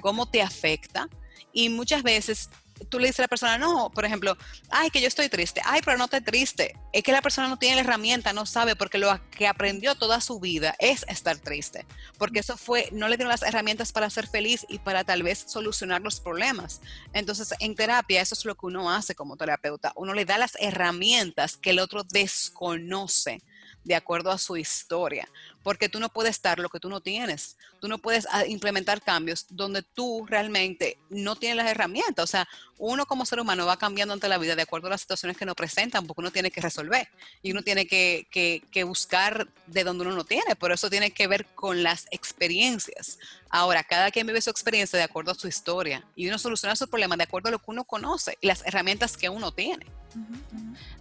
cómo 0.00 0.26
te 0.30 0.40
afecta 0.40 1.08
y 1.52 1.68
muchas 1.68 2.04
veces 2.04 2.48
tú 2.88 2.98
le 2.98 3.06
dices 3.06 3.20
a 3.20 3.22
la 3.22 3.28
persona, 3.28 3.58
no, 3.58 3.90
por 3.90 4.04
ejemplo, 4.04 4.36
ay, 4.70 4.90
que 4.90 5.00
yo 5.00 5.08
estoy 5.08 5.28
triste, 5.28 5.60
ay, 5.64 5.80
pero 5.84 5.98
no 5.98 6.04
estés 6.04 6.24
triste. 6.24 6.76
Es 6.92 7.02
que 7.02 7.12
la 7.12 7.22
persona 7.22 7.48
no 7.48 7.58
tiene 7.58 7.76
la 7.76 7.82
herramienta, 7.82 8.32
no 8.32 8.46
sabe, 8.46 8.76
porque 8.76 8.98
lo 8.98 9.08
que 9.30 9.46
aprendió 9.46 9.94
toda 9.94 10.20
su 10.20 10.40
vida 10.40 10.74
es 10.78 11.04
estar 11.08 11.38
triste, 11.38 11.86
porque 12.18 12.40
eso 12.40 12.56
fue, 12.56 12.88
no 12.92 13.08
le 13.08 13.16
dieron 13.16 13.30
las 13.30 13.42
herramientas 13.42 13.92
para 13.92 14.10
ser 14.10 14.26
feliz 14.26 14.66
y 14.68 14.78
para 14.78 15.04
tal 15.04 15.22
vez 15.22 15.44
solucionar 15.46 16.02
los 16.02 16.20
problemas. 16.20 16.80
Entonces, 17.12 17.54
en 17.60 17.74
terapia, 17.74 18.20
eso 18.20 18.34
es 18.34 18.44
lo 18.44 18.54
que 18.54 18.66
uno 18.66 18.90
hace 18.90 19.14
como 19.14 19.36
terapeuta, 19.36 19.92
uno 19.96 20.14
le 20.14 20.24
da 20.24 20.38
las 20.38 20.56
herramientas 20.60 21.56
que 21.56 21.70
el 21.70 21.78
otro 21.78 22.04
desconoce 22.04 23.42
de 23.86 23.94
acuerdo 23.94 24.30
a 24.32 24.38
su 24.38 24.56
historia, 24.56 25.28
porque 25.62 25.88
tú 25.88 26.00
no 26.00 26.08
puedes 26.08 26.42
dar 26.42 26.58
lo 26.58 26.68
que 26.68 26.80
tú 26.80 26.88
no 26.88 27.00
tienes, 27.00 27.56
tú 27.80 27.86
no 27.88 27.98
puedes 27.98 28.26
ah, 28.32 28.44
implementar 28.46 29.00
cambios 29.00 29.46
donde 29.48 29.82
tú 29.82 30.26
realmente 30.28 30.98
no 31.08 31.36
tienes 31.36 31.56
las 31.56 31.70
herramientas, 31.70 32.24
o 32.24 32.26
sea, 32.26 32.48
uno 32.78 33.06
como 33.06 33.24
ser 33.24 33.38
humano 33.40 33.64
va 33.64 33.76
cambiando 33.76 34.12
ante 34.12 34.28
la 34.28 34.38
vida 34.38 34.56
de 34.56 34.62
acuerdo 34.62 34.88
a 34.88 34.90
las 34.90 35.00
situaciones 35.02 35.36
que 35.36 35.46
nos 35.46 35.54
presentan, 35.54 36.04
porque 36.06 36.20
uno 36.20 36.30
tiene 36.32 36.50
que 36.50 36.60
resolver 36.60 37.08
y 37.42 37.52
uno 37.52 37.62
tiene 37.62 37.86
que, 37.86 38.26
que- 38.30 38.62
que 38.72 38.82
buscar 38.84 39.46
de 39.66 39.84
donde 39.84 40.04
uno 40.04 40.16
no 40.16 40.24
tiene, 40.24 40.56
pero 40.56 40.74
eso 40.74 40.90
tiene 40.90 41.12
que 41.12 41.26
ver 41.28 41.46
con 41.54 41.82
las 41.84 42.06
experiencias. 42.10 43.18
Ahora, 43.50 43.84
cada 43.84 44.10
quien 44.10 44.26
vive 44.26 44.40
su 44.42 44.50
experiencia 44.50 44.98
de 44.98 45.04
acuerdo 45.04 45.30
a 45.30 45.34
su 45.34 45.46
historia 45.46 46.04
y 46.16 46.26
uno 46.28 46.38
soluciona 46.38 46.74
sus 46.74 46.88
problemas 46.88 47.18
de 47.18 47.24
acuerdo 47.24 47.48
a 47.48 47.52
lo 47.52 47.58
que 47.60 47.70
uno 47.70 47.84
conoce 47.84 48.36
y 48.40 48.48
las 48.48 48.66
herramientas 48.66 49.16
que 49.16 49.28
uno 49.28 49.52
tiene. 49.52 49.86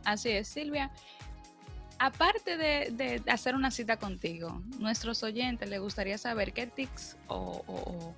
Así 0.03 0.29
es, 0.29 0.47
Silvia. 0.47 0.91
Aparte 1.99 2.58
de, 2.58 2.91
de 2.91 3.31
hacer 3.31 3.55
una 3.55 3.71
cita 3.71 3.97
contigo, 3.97 4.62
nuestros 4.79 5.23
oyentes 5.23 5.69
les 5.69 5.79
gustaría 5.79 6.17
saber 6.17 6.51
qué 6.53 6.67
tics 6.67 7.15
o, 7.27 7.63
o- 7.67 8.15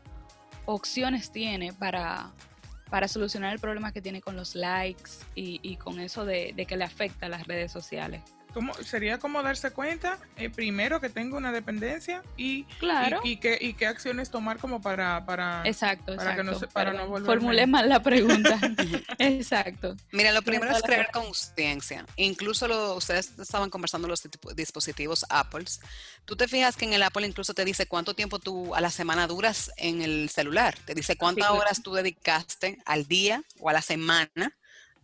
o 0.66 0.74
opciones 0.74 1.32
tiene 1.32 1.72
para, 1.74 2.32
para 2.90 3.08
solucionar 3.08 3.54
el 3.54 3.60
problema 3.60 3.92
que 3.92 4.02
tiene 4.02 4.20
con 4.22 4.36
los 4.36 4.56
likes 4.56 5.12
y, 5.36 5.60
y 5.64 5.78
con 5.78 6.00
eso 6.00 6.26
de, 6.26 6.54
de 6.56 6.66
que 6.66 6.76
le 6.76 6.84
afecta 6.84 7.28
a 7.28 7.30
las 7.30 7.46
redes 7.48 7.72
sociales. 7.72 8.22
¿Cómo, 8.58 8.74
sería 8.74 9.20
como 9.20 9.44
darse 9.44 9.70
cuenta, 9.70 10.18
eh, 10.36 10.50
primero, 10.50 11.00
que 11.00 11.10
tengo 11.10 11.38
una 11.38 11.52
dependencia 11.52 12.24
y, 12.38 12.64
Claro. 12.80 13.22
y, 13.24 13.34
y 13.34 13.38
qué, 13.38 13.56
y 13.62 13.74
qué 13.76 13.86
acciones 13.86 14.32
tomar 14.32 14.58
como 14.58 14.82
para... 14.82 15.24
para 15.28 15.62
Exacto, 15.64 16.16
para 16.16 16.36
que 16.36 16.44
no 16.44 16.58
se- 16.58 16.66
para 16.66 16.92
no 16.92 17.08
volverme- 17.08 17.26
Formulé 17.28 17.68
mal 17.68 17.88
la 17.88 18.02
pregunta. 18.02 18.60
exacto. 19.20 19.96
Mira, 20.12 20.32
lo 20.32 20.42
primero 20.42 20.76
es 20.76 20.82
crear 20.82 21.12
conciencia. 21.12 22.04
Incluso 22.16 22.68
lo, 22.68 22.96
ustedes 22.96 23.38
estaban 23.38 23.70
conversando 23.70 24.08
los 24.08 24.28
dispositivos 24.56 25.24
Apple. 25.30 25.66
Tú 26.26 26.36
te 26.36 26.48
fijas 26.48 26.76
que 26.76 26.86
en 26.86 26.94
el 26.94 27.04
Apple 27.04 27.28
incluso 27.28 27.54
te 27.54 27.64
dice 27.64 27.86
cuánto 27.86 28.16
tiempo 28.16 28.40
tú 28.40 28.74
a 28.74 28.82
la 28.82 28.90
semana 28.90 29.28
duras 29.28 29.72
en 29.78 30.02
el 30.02 30.30
celular. 30.32 30.76
Te 30.84 30.96
dice 30.96 31.16
cuántas 31.16 31.52
horas 31.52 31.84
tú 31.84 31.94
dedicaste 31.94 32.80
al 32.88 33.06
día 33.08 33.44
o 33.60 33.70
a 33.70 33.74
la 33.74 33.84
semana 33.84 34.58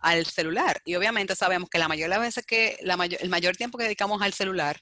al 0.04 0.26
celular. 0.26 0.82
Y 0.86 0.96
obviamente 0.96 1.36
sabemos 1.36 1.70
que 1.70 1.80
la 1.80 1.88
mayoría 1.88 2.06
de 2.06 2.10
las 2.10 2.20
veces 2.20 2.46
que 2.46 2.78
la 2.82 2.98
mayor, 2.98 3.20
el 3.22 3.30
mayor 3.30 3.56
tiempo 3.56 3.78
que 3.78 3.86
dedicamos 3.86 4.22
al 4.22 4.34
celular 4.34 4.80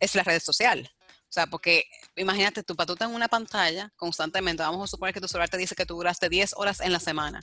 es 0.00 0.14
la 0.14 0.24
red 0.24 0.40
social. 0.40 0.90
O 1.00 1.32
sea, 1.34 1.46
porque 1.46 1.84
imagínate 2.16 2.62
tú, 2.62 2.74
para 2.74 2.94
tú 2.94 3.04
en 3.04 3.14
una 3.14 3.28
pantalla 3.28 3.92
constantemente, 3.96 4.62
vamos 4.62 4.82
a 4.82 4.86
suponer 4.86 5.14
que 5.14 5.20
tu 5.20 5.28
celular 5.28 5.48
te 5.48 5.58
dice 5.58 5.74
que 5.74 5.84
tú 5.84 5.96
duraste 5.96 6.28
10 6.28 6.54
horas 6.56 6.80
en 6.80 6.92
la 6.92 6.98
semana. 6.98 7.42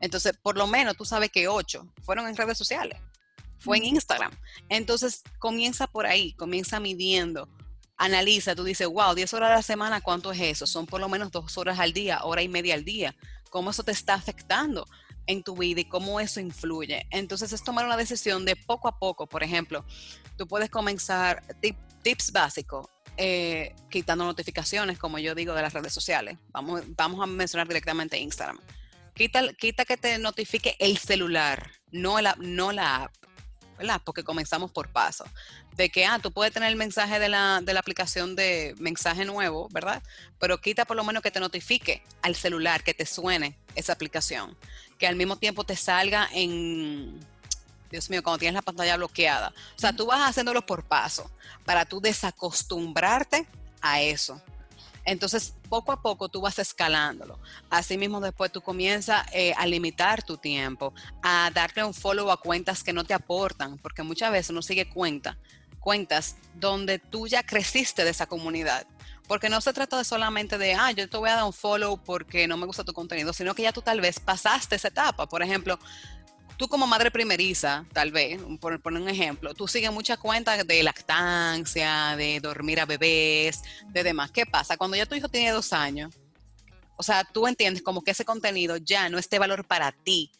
Entonces, 0.00 0.34
por 0.40 0.56
lo 0.56 0.66
menos 0.66 0.96
tú 0.96 1.04
sabes 1.04 1.30
que 1.30 1.48
8 1.48 1.94
fueron 2.04 2.28
en 2.28 2.36
redes 2.36 2.56
sociales, 2.56 2.98
fue 3.58 3.78
en 3.78 3.84
Instagram. 3.84 4.32
Entonces, 4.68 5.22
comienza 5.38 5.86
por 5.86 6.06
ahí, 6.06 6.34
comienza 6.34 6.78
midiendo, 6.78 7.48
analiza, 7.96 8.54
tú 8.54 8.62
dices, 8.62 8.86
wow, 8.86 9.14
10 9.14 9.32
horas 9.34 9.50
a 9.50 9.54
la 9.56 9.62
semana, 9.62 10.00
¿cuánto 10.00 10.30
es 10.30 10.40
eso? 10.40 10.66
Son 10.66 10.86
por 10.86 11.00
lo 11.00 11.08
menos 11.08 11.32
2 11.32 11.58
horas 11.58 11.80
al 11.80 11.92
día, 11.92 12.22
hora 12.22 12.42
y 12.42 12.48
media 12.48 12.74
al 12.74 12.84
día. 12.84 13.16
¿Cómo 13.52 13.70
eso 13.70 13.84
te 13.84 13.92
está 13.92 14.14
afectando? 14.14 14.84
en 15.28 15.44
tu 15.44 15.54
vida 15.56 15.80
y 15.80 15.84
cómo 15.84 16.18
eso 16.18 16.40
influye. 16.40 17.06
Entonces 17.10 17.52
es 17.52 17.62
tomar 17.62 17.86
una 17.86 17.96
decisión 17.96 18.44
de 18.44 18.56
poco 18.56 18.88
a 18.88 18.98
poco. 18.98 19.28
Por 19.28 19.44
ejemplo, 19.44 19.84
tú 20.36 20.48
puedes 20.48 20.68
comenzar 20.68 21.44
tip- 21.60 21.76
tips 22.02 22.32
básicos, 22.32 22.88
eh, 23.16 23.72
quitando 23.88 24.24
notificaciones, 24.24 24.98
como 24.98 25.20
yo 25.20 25.36
digo, 25.36 25.54
de 25.54 25.62
las 25.62 25.74
redes 25.74 25.92
sociales. 25.94 26.38
Vamos, 26.48 26.82
vamos 26.96 27.22
a 27.22 27.26
mencionar 27.26 27.68
directamente 27.68 28.18
Instagram. 28.18 28.58
Quita, 29.14 29.52
quita 29.52 29.84
que 29.84 29.96
te 29.96 30.18
notifique 30.18 30.74
el 30.80 30.98
celular, 30.98 31.70
no 31.92 32.20
la, 32.20 32.34
no 32.40 32.72
la 32.72 33.04
app. 33.04 33.14
¿Verdad? 33.82 34.00
Porque 34.04 34.22
comenzamos 34.22 34.70
por 34.70 34.88
paso. 34.88 35.24
De 35.76 35.90
que, 35.90 36.06
ah, 36.06 36.18
tú 36.20 36.30
puedes 36.32 36.52
tener 36.52 36.68
el 36.70 36.76
mensaje 36.76 37.18
de 37.18 37.28
la, 37.28 37.60
de 37.62 37.74
la 37.74 37.80
aplicación 37.80 38.36
de 38.36 38.74
mensaje 38.78 39.24
nuevo, 39.24 39.68
¿verdad? 39.70 40.02
Pero 40.38 40.60
quita 40.60 40.84
por 40.84 40.96
lo 40.96 41.04
menos 41.04 41.22
que 41.22 41.30
te 41.30 41.40
notifique 41.40 42.02
al 42.22 42.36
celular, 42.36 42.84
que 42.84 42.94
te 42.94 43.06
suene 43.06 43.56
esa 43.74 43.92
aplicación. 43.92 44.56
Que 44.98 45.06
al 45.06 45.16
mismo 45.16 45.36
tiempo 45.36 45.64
te 45.64 45.76
salga 45.76 46.28
en, 46.32 47.20
Dios 47.90 48.08
mío, 48.08 48.22
cuando 48.22 48.38
tienes 48.38 48.54
la 48.54 48.62
pantalla 48.62 48.96
bloqueada. 48.96 49.52
O 49.76 49.80
sea, 49.80 49.92
tú 49.92 50.06
vas 50.06 50.30
haciéndolo 50.30 50.64
por 50.64 50.84
paso 50.84 51.30
para 51.64 51.84
tú 51.84 52.00
desacostumbrarte 52.00 53.46
a 53.80 54.00
eso. 54.00 54.40
Entonces, 55.04 55.54
poco 55.68 55.92
a 55.92 56.00
poco 56.00 56.28
tú 56.28 56.40
vas 56.40 56.58
escalándolo. 56.58 57.38
Asimismo, 57.70 58.20
después 58.20 58.52
tú 58.52 58.60
comienzas 58.60 59.26
eh, 59.32 59.52
a 59.56 59.66
limitar 59.66 60.22
tu 60.22 60.36
tiempo, 60.36 60.94
a 61.22 61.50
darle 61.52 61.84
un 61.84 61.94
follow 61.94 62.30
a 62.30 62.40
cuentas 62.40 62.84
que 62.84 62.92
no 62.92 63.04
te 63.04 63.14
aportan, 63.14 63.78
porque 63.78 64.02
muchas 64.02 64.30
veces 64.30 64.50
uno 64.50 64.62
sigue 64.62 64.88
cuenta, 64.88 65.38
cuentas 65.80 66.36
donde 66.54 66.98
tú 66.98 67.26
ya 67.26 67.42
creciste 67.42 68.04
de 68.04 68.10
esa 68.10 68.26
comunidad. 68.26 68.86
Porque 69.28 69.48
no 69.48 69.60
se 69.60 69.72
trata 69.72 69.96
de 69.98 70.04
solamente 70.04 70.58
de, 70.58 70.74
ah, 70.74 70.90
yo 70.92 71.08
te 71.08 71.16
voy 71.16 71.30
a 71.30 71.36
dar 71.36 71.44
un 71.44 71.52
follow 71.52 71.96
porque 71.96 72.46
no 72.46 72.56
me 72.56 72.66
gusta 72.66 72.84
tu 72.84 72.92
contenido, 72.92 73.32
sino 73.32 73.54
que 73.54 73.62
ya 73.62 73.72
tú 73.72 73.80
tal 73.80 74.00
vez 74.00 74.20
pasaste 74.20 74.76
esa 74.76 74.88
etapa. 74.88 75.26
Por 75.26 75.42
ejemplo, 75.42 75.78
tú 76.56 76.68
como 76.68 76.86
madre 76.86 77.10
primeriza, 77.10 77.84
tal 77.92 78.12
vez, 78.12 78.40
por 78.60 78.80
poner 78.80 79.02
un 79.02 79.08
ejemplo, 79.08 79.54
tú 79.54 79.66
sigues 79.68 79.92
muchas 79.92 80.18
cuentas 80.18 80.66
de 80.66 80.82
lactancia, 80.82 82.16
de 82.16 82.40
dormir 82.40 82.80
a 82.80 82.86
bebés, 82.86 83.62
de 83.88 84.02
demás. 84.02 84.30
¿Qué 84.30 84.46
pasa? 84.46 84.76
Cuando 84.76 84.96
ya 84.96 85.06
tu 85.06 85.14
hijo 85.14 85.28
tiene 85.28 85.50
dos 85.50 85.72
años, 85.72 86.14
o 86.96 87.02
sea, 87.02 87.24
tú 87.24 87.46
entiendes 87.46 87.82
como 87.82 88.02
que 88.02 88.12
ese 88.12 88.24
contenido 88.24 88.76
ya 88.76 89.08
no 89.08 89.18
es 89.18 89.28
de 89.28 89.38
valor 89.38 89.66
para 89.66 89.92
ti. 89.92 90.30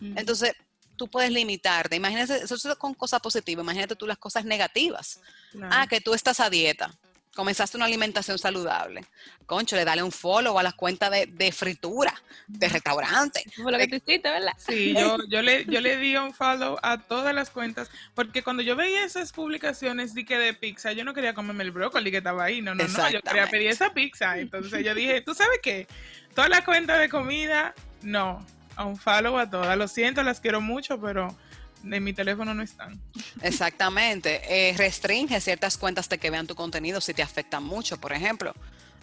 Entonces, 0.00 0.54
tú 0.96 1.08
puedes 1.08 1.30
limitarte. 1.30 1.96
Imagínate, 1.96 2.42
eso 2.42 2.54
es 2.54 2.76
con 2.76 2.94
cosas 2.94 3.20
positivas, 3.20 3.62
imagínate 3.62 3.96
tú 3.96 4.06
las 4.06 4.18
cosas 4.18 4.44
negativas. 4.44 5.20
Ah, 5.62 5.86
que 5.88 6.00
tú 6.00 6.14
estás 6.14 6.40
a 6.40 6.50
dieta. 6.50 6.94
Comenzaste 7.34 7.76
una 7.76 7.86
alimentación 7.86 8.38
saludable. 8.38 9.04
Concho, 9.46 9.76
le 9.76 9.84
dale 9.84 10.02
un 10.02 10.12
follow 10.12 10.58
a 10.58 10.62
las 10.62 10.74
cuentas 10.74 11.10
de, 11.10 11.26
de 11.26 11.52
fritura, 11.52 12.14
de 12.46 12.68
restaurante. 12.68 13.42
Fue 13.56 13.72
lo 13.72 13.78
que 13.78 13.88
tú 13.88 13.96
hiciste, 13.96 14.30
¿verdad? 14.30 14.52
Sí, 14.58 14.94
yo, 14.94 15.18
yo, 15.28 15.42
le, 15.42 15.64
yo 15.66 15.80
le 15.80 15.96
di 15.96 16.16
un 16.16 16.32
follow 16.34 16.78
a 16.82 16.98
todas 16.98 17.34
las 17.34 17.50
cuentas, 17.50 17.90
porque 18.14 18.42
cuando 18.42 18.62
yo 18.62 18.76
veía 18.76 19.04
esas 19.04 19.32
publicaciones 19.32 20.14
de 20.14 20.24
que 20.24 20.38
de 20.38 20.54
pizza, 20.54 20.92
yo 20.92 21.04
no 21.04 21.14
quería 21.14 21.34
comerme 21.34 21.64
el 21.64 21.70
brócoli 21.70 22.10
que 22.10 22.18
estaba 22.18 22.44
ahí, 22.44 22.62
no, 22.62 22.74
no, 22.74 22.86
no, 22.86 23.10
yo 23.10 23.20
quería 23.22 23.46
pedir 23.48 23.68
esa 23.68 23.92
pizza. 23.92 24.38
Entonces 24.38 24.84
yo 24.84 24.94
dije, 24.94 25.20
¿tú 25.20 25.34
sabes 25.34 25.60
qué? 25.62 25.86
Todas 26.34 26.50
las 26.50 26.64
cuentas 26.64 27.00
de 27.00 27.08
comida, 27.08 27.74
no, 28.02 28.44
a 28.76 28.84
un 28.84 28.96
follow 28.96 29.38
a 29.38 29.50
todas. 29.50 29.76
Lo 29.76 29.88
siento, 29.88 30.22
las 30.22 30.40
quiero 30.40 30.60
mucho, 30.60 31.00
pero 31.00 31.36
en 31.84 32.04
mi 32.04 32.12
teléfono 32.12 32.54
no 32.54 32.62
están. 32.62 33.00
Exactamente. 33.42 34.40
Eh, 34.48 34.74
restringe 34.76 35.40
ciertas 35.40 35.78
cuentas 35.78 36.08
de 36.08 36.18
que 36.18 36.30
vean 36.30 36.46
tu 36.46 36.54
contenido 36.54 37.00
si 37.00 37.14
te 37.14 37.22
afectan 37.22 37.62
mucho, 37.62 37.98
por 37.98 38.12
ejemplo. 38.12 38.54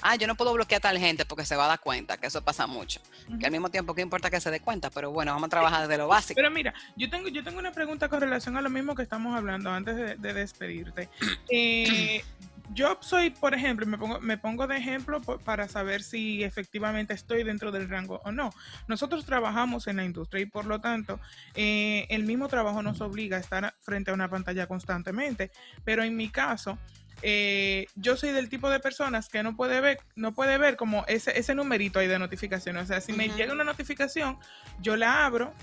Ah, 0.01 0.15
yo 0.15 0.27
no 0.27 0.35
puedo 0.35 0.53
bloquear 0.53 0.77
a 0.79 0.81
tal 0.81 0.99
gente 0.99 1.25
porque 1.25 1.45
se 1.45 1.55
va 1.55 1.65
a 1.65 1.67
dar 1.69 1.79
cuenta, 1.79 2.17
que 2.17 2.27
eso 2.27 2.43
pasa 2.43 2.67
mucho. 2.67 3.01
Que 3.39 3.47
al 3.47 3.51
mismo 3.51 3.69
tiempo, 3.69 3.95
¿qué 3.95 4.01
importa 4.01 4.29
que 4.29 4.39
se 4.39 4.51
dé 4.51 4.59
cuenta? 4.59 4.89
Pero 4.91 5.11
bueno, 5.11 5.33
vamos 5.33 5.47
a 5.47 5.49
trabajar 5.49 5.81
desde 5.81 5.97
lo 5.97 6.07
básico. 6.07 6.35
Pero 6.35 6.51
mira, 6.51 6.73
yo 6.95 7.09
tengo, 7.09 7.29
yo 7.29 7.43
tengo 7.43 7.59
una 7.59 7.71
pregunta 7.71 8.07
con 8.07 8.21
relación 8.21 8.57
a 8.57 8.61
lo 8.61 8.69
mismo 8.69 8.93
que 8.93 9.03
estamos 9.03 9.35
hablando 9.35 9.71
antes 9.71 9.95
de, 9.95 10.15
de 10.15 10.33
despedirte. 10.33 11.09
Eh, 11.49 12.23
yo 12.73 12.97
soy, 13.01 13.29
por 13.29 13.53
ejemplo, 13.53 13.85
me 13.85 13.97
pongo, 13.97 14.19
me 14.19 14.37
pongo 14.37 14.67
de 14.67 14.77
ejemplo 14.77 15.21
para 15.21 15.67
saber 15.67 16.03
si 16.03 16.43
efectivamente 16.43 17.13
estoy 17.13 17.43
dentro 17.43 17.71
del 17.71 17.89
rango 17.89 18.21
o 18.23 18.31
no. 18.31 18.51
Nosotros 18.87 19.25
trabajamos 19.25 19.87
en 19.87 19.97
la 19.97 20.05
industria 20.05 20.41
y 20.41 20.45
por 20.45 20.65
lo 20.65 20.81
tanto 20.81 21.19
eh, 21.55 22.05
el 22.09 22.23
mismo 22.23 22.47
trabajo 22.47 22.81
nos 22.83 23.01
obliga 23.01 23.37
a 23.37 23.39
estar 23.39 23.75
frente 23.81 24.11
a 24.11 24.13
una 24.13 24.29
pantalla 24.29 24.67
constantemente. 24.67 25.51
Pero 25.83 26.03
en 26.03 26.15
mi 26.15 26.29
caso, 26.29 26.77
eh, 27.21 27.87
yo 27.95 28.15
soy 28.15 28.31
del 28.31 28.49
tipo 28.49 28.69
de 28.69 28.79
personas 28.79 29.29
que 29.29 29.41
no 29.43 29.55
puede 29.55 29.81
ver, 29.81 29.99
no 30.15 30.33
puede 30.33 30.57
ver 30.57 30.75
como 30.75 31.05
ese, 31.07 31.37
ese 31.37 31.55
numerito 31.55 31.99
ahí 31.99 32.07
de 32.07 32.19
notificaciones. 32.19 32.83
O 32.83 32.87
sea, 32.87 33.01
si 33.01 33.13
me 33.13 33.29
llega 33.29 33.53
una 33.53 33.63
notificación, 33.63 34.37
yo 34.79 34.95
la 34.95 35.25
abro, 35.25 35.53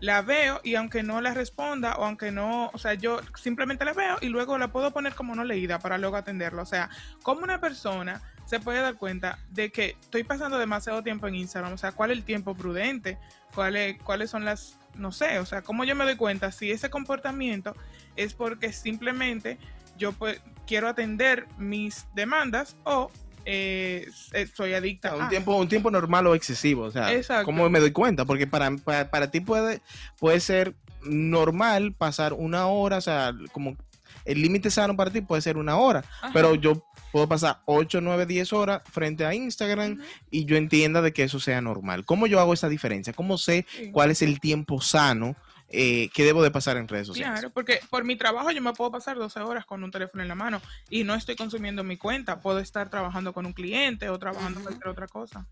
la 0.00 0.22
veo 0.22 0.60
y 0.62 0.74
aunque 0.74 1.02
no 1.02 1.20
la 1.20 1.34
responda 1.34 1.96
o 1.96 2.04
aunque 2.04 2.30
no, 2.30 2.70
o 2.72 2.78
sea, 2.78 2.94
yo 2.94 3.20
simplemente 3.34 3.84
la 3.84 3.92
veo 3.92 4.18
y 4.20 4.28
luego 4.28 4.58
la 4.58 4.68
puedo 4.68 4.90
poner 4.90 5.14
como 5.14 5.34
no 5.34 5.44
leída 5.44 5.78
para 5.78 5.98
luego 5.98 6.16
atenderlo. 6.16 6.62
O 6.62 6.66
sea, 6.66 6.90
como 7.22 7.42
una 7.42 7.60
persona 7.60 8.20
se 8.44 8.60
puede 8.60 8.80
dar 8.80 8.96
cuenta 8.96 9.38
de 9.50 9.70
que 9.70 9.96
estoy 10.00 10.24
pasando 10.24 10.58
demasiado 10.58 11.02
tiempo 11.02 11.26
en 11.26 11.36
Instagram, 11.36 11.72
o 11.72 11.78
sea, 11.78 11.92
cuál 11.92 12.10
es 12.10 12.18
el 12.18 12.24
tiempo 12.24 12.54
prudente, 12.54 13.18
cuáles 13.54 14.00
cuáles 14.02 14.30
son 14.30 14.44
las, 14.44 14.78
no 14.94 15.12
sé, 15.12 15.38
o 15.38 15.46
sea, 15.46 15.62
cómo 15.62 15.84
yo 15.84 15.94
me 15.94 16.04
doy 16.04 16.16
cuenta 16.16 16.52
si 16.52 16.70
ese 16.70 16.90
comportamiento 16.90 17.74
es 18.16 18.34
porque 18.34 18.72
simplemente 18.72 19.58
yo 19.96 20.12
pues, 20.12 20.40
quiero 20.66 20.88
atender 20.88 21.46
mis 21.56 22.06
demandas 22.14 22.76
o 22.84 23.10
eh, 23.44 24.08
eh, 24.32 24.48
soy 24.54 24.74
adicta 24.74 25.14
un 25.14 25.22
a. 25.22 25.28
tiempo 25.28 25.56
un 25.56 25.68
tiempo 25.68 25.90
normal 25.90 26.26
o 26.26 26.34
excesivo 26.34 26.84
o 26.84 26.90
sea 26.90 27.12
Exacto. 27.12 27.44
cómo 27.44 27.68
me 27.68 27.80
doy 27.80 27.92
cuenta 27.92 28.24
porque 28.24 28.46
para, 28.46 28.76
para, 28.76 29.10
para 29.10 29.30
ti 29.30 29.40
puede 29.40 29.80
puede 30.18 30.40
ser 30.40 30.74
normal 31.02 31.92
pasar 31.92 32.32
una 32.32 32.66
hora 32.66 32.98
o 32.98 33.00
sea 33.00 33.34
como 33.52 33.76
el 34.24 34.40
límite 34.40 34.70
sano 34.70 34.96
para 34.96 35.10
ti 35.10 35.20
puede 35.20 35.42
ser 35.42 35.56
una 35.56 35.76
hora 35.76 36.04
Ajá. 36.22 36.30
pero 36.32 36.54
yo 36.54 36.84
puedo 37.12 37.28
pasar 37.28 37.60
8, 37.66 38.00
9, 38.00 38.26
10 38.26 38.52
horas 38.54 38.82
frente 38.90 39.24
a 39.24 39.34
Instagram 39.34 40.00
y 40.30 40.46
yo 40.46 40.56
entienda 40.56 41.00
de 41.02 41.12
que 41.12 41.24
eso 41.24 41.38
sea 41.38 41.60
normal 41.60 42.04
¿cómo 42.04 42.26
yo 42.26 42.40
hago 42.40 42.54
esa 42.54 42.68
diferencia? 42.68 43.12
¿cómo 43.12 43.38
sé 43.38 43.66
sí. 43.68 43.90
cuál 43.92 44.10
es 44.10 44.22
el 44.22 44.40
tiempo 44.40 44.80
sano 44.80 45.36
eh, 45.68 46.08
que 46.14 46.24
debo 46.24 46.42
de 46.42 46.50
pasar 46.50 46.76
en 46.76 46.86
redes 46.88 47.06
sociales? 47.08 47.32
Claro, 47.40 47.52
porque 47.52 47.80
por 47.90 48.04
mi 48.04 48.16
trabajo 48.16 48.50
yo 48.50 48.60
me 48.62 48.72
puedo 48.72 48.90
pasar 48.92 49.16
12 49.16 49.40
horas 49.40 49.64
con 49.66 49.82
un 49.82 49.90
teléfono 49.90 50.22
en 50.22 50.28
la 50.28 50.34
mano 50.34 50.60
y 50.90 51.04
no 51.04 51.14
estoy 51.14 51.36
consumiendo 51.36 51.82
mi 51.84 51.96
cuenta. 51.96 52.40
Puedo 52.40 52.58
estar 52.60 52.90
trabajando 52.90 53.32
con 53.32 53.46
un 53.46 53.52
cliente 53.52 54.08
o 54.08 54.18
trabajando 54.18 54.60
Ujú. 54.60 54.68
cualquier 54.68 54.88
otra 54.88 55.08
cosa. 55.08 55.46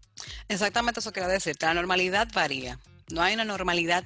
Exactamente 0.48 1.00
eso 1.00 1.12
quería 1.12 1.28
decirte. 1.28 1.66
La 1.66 1.74
normalidad 1.74 2.28
varía. 2.34 2.78
No 3.10 3.20
hay 3.22 3.34
una 3.34 3.44
normalidad, 3.44 4.04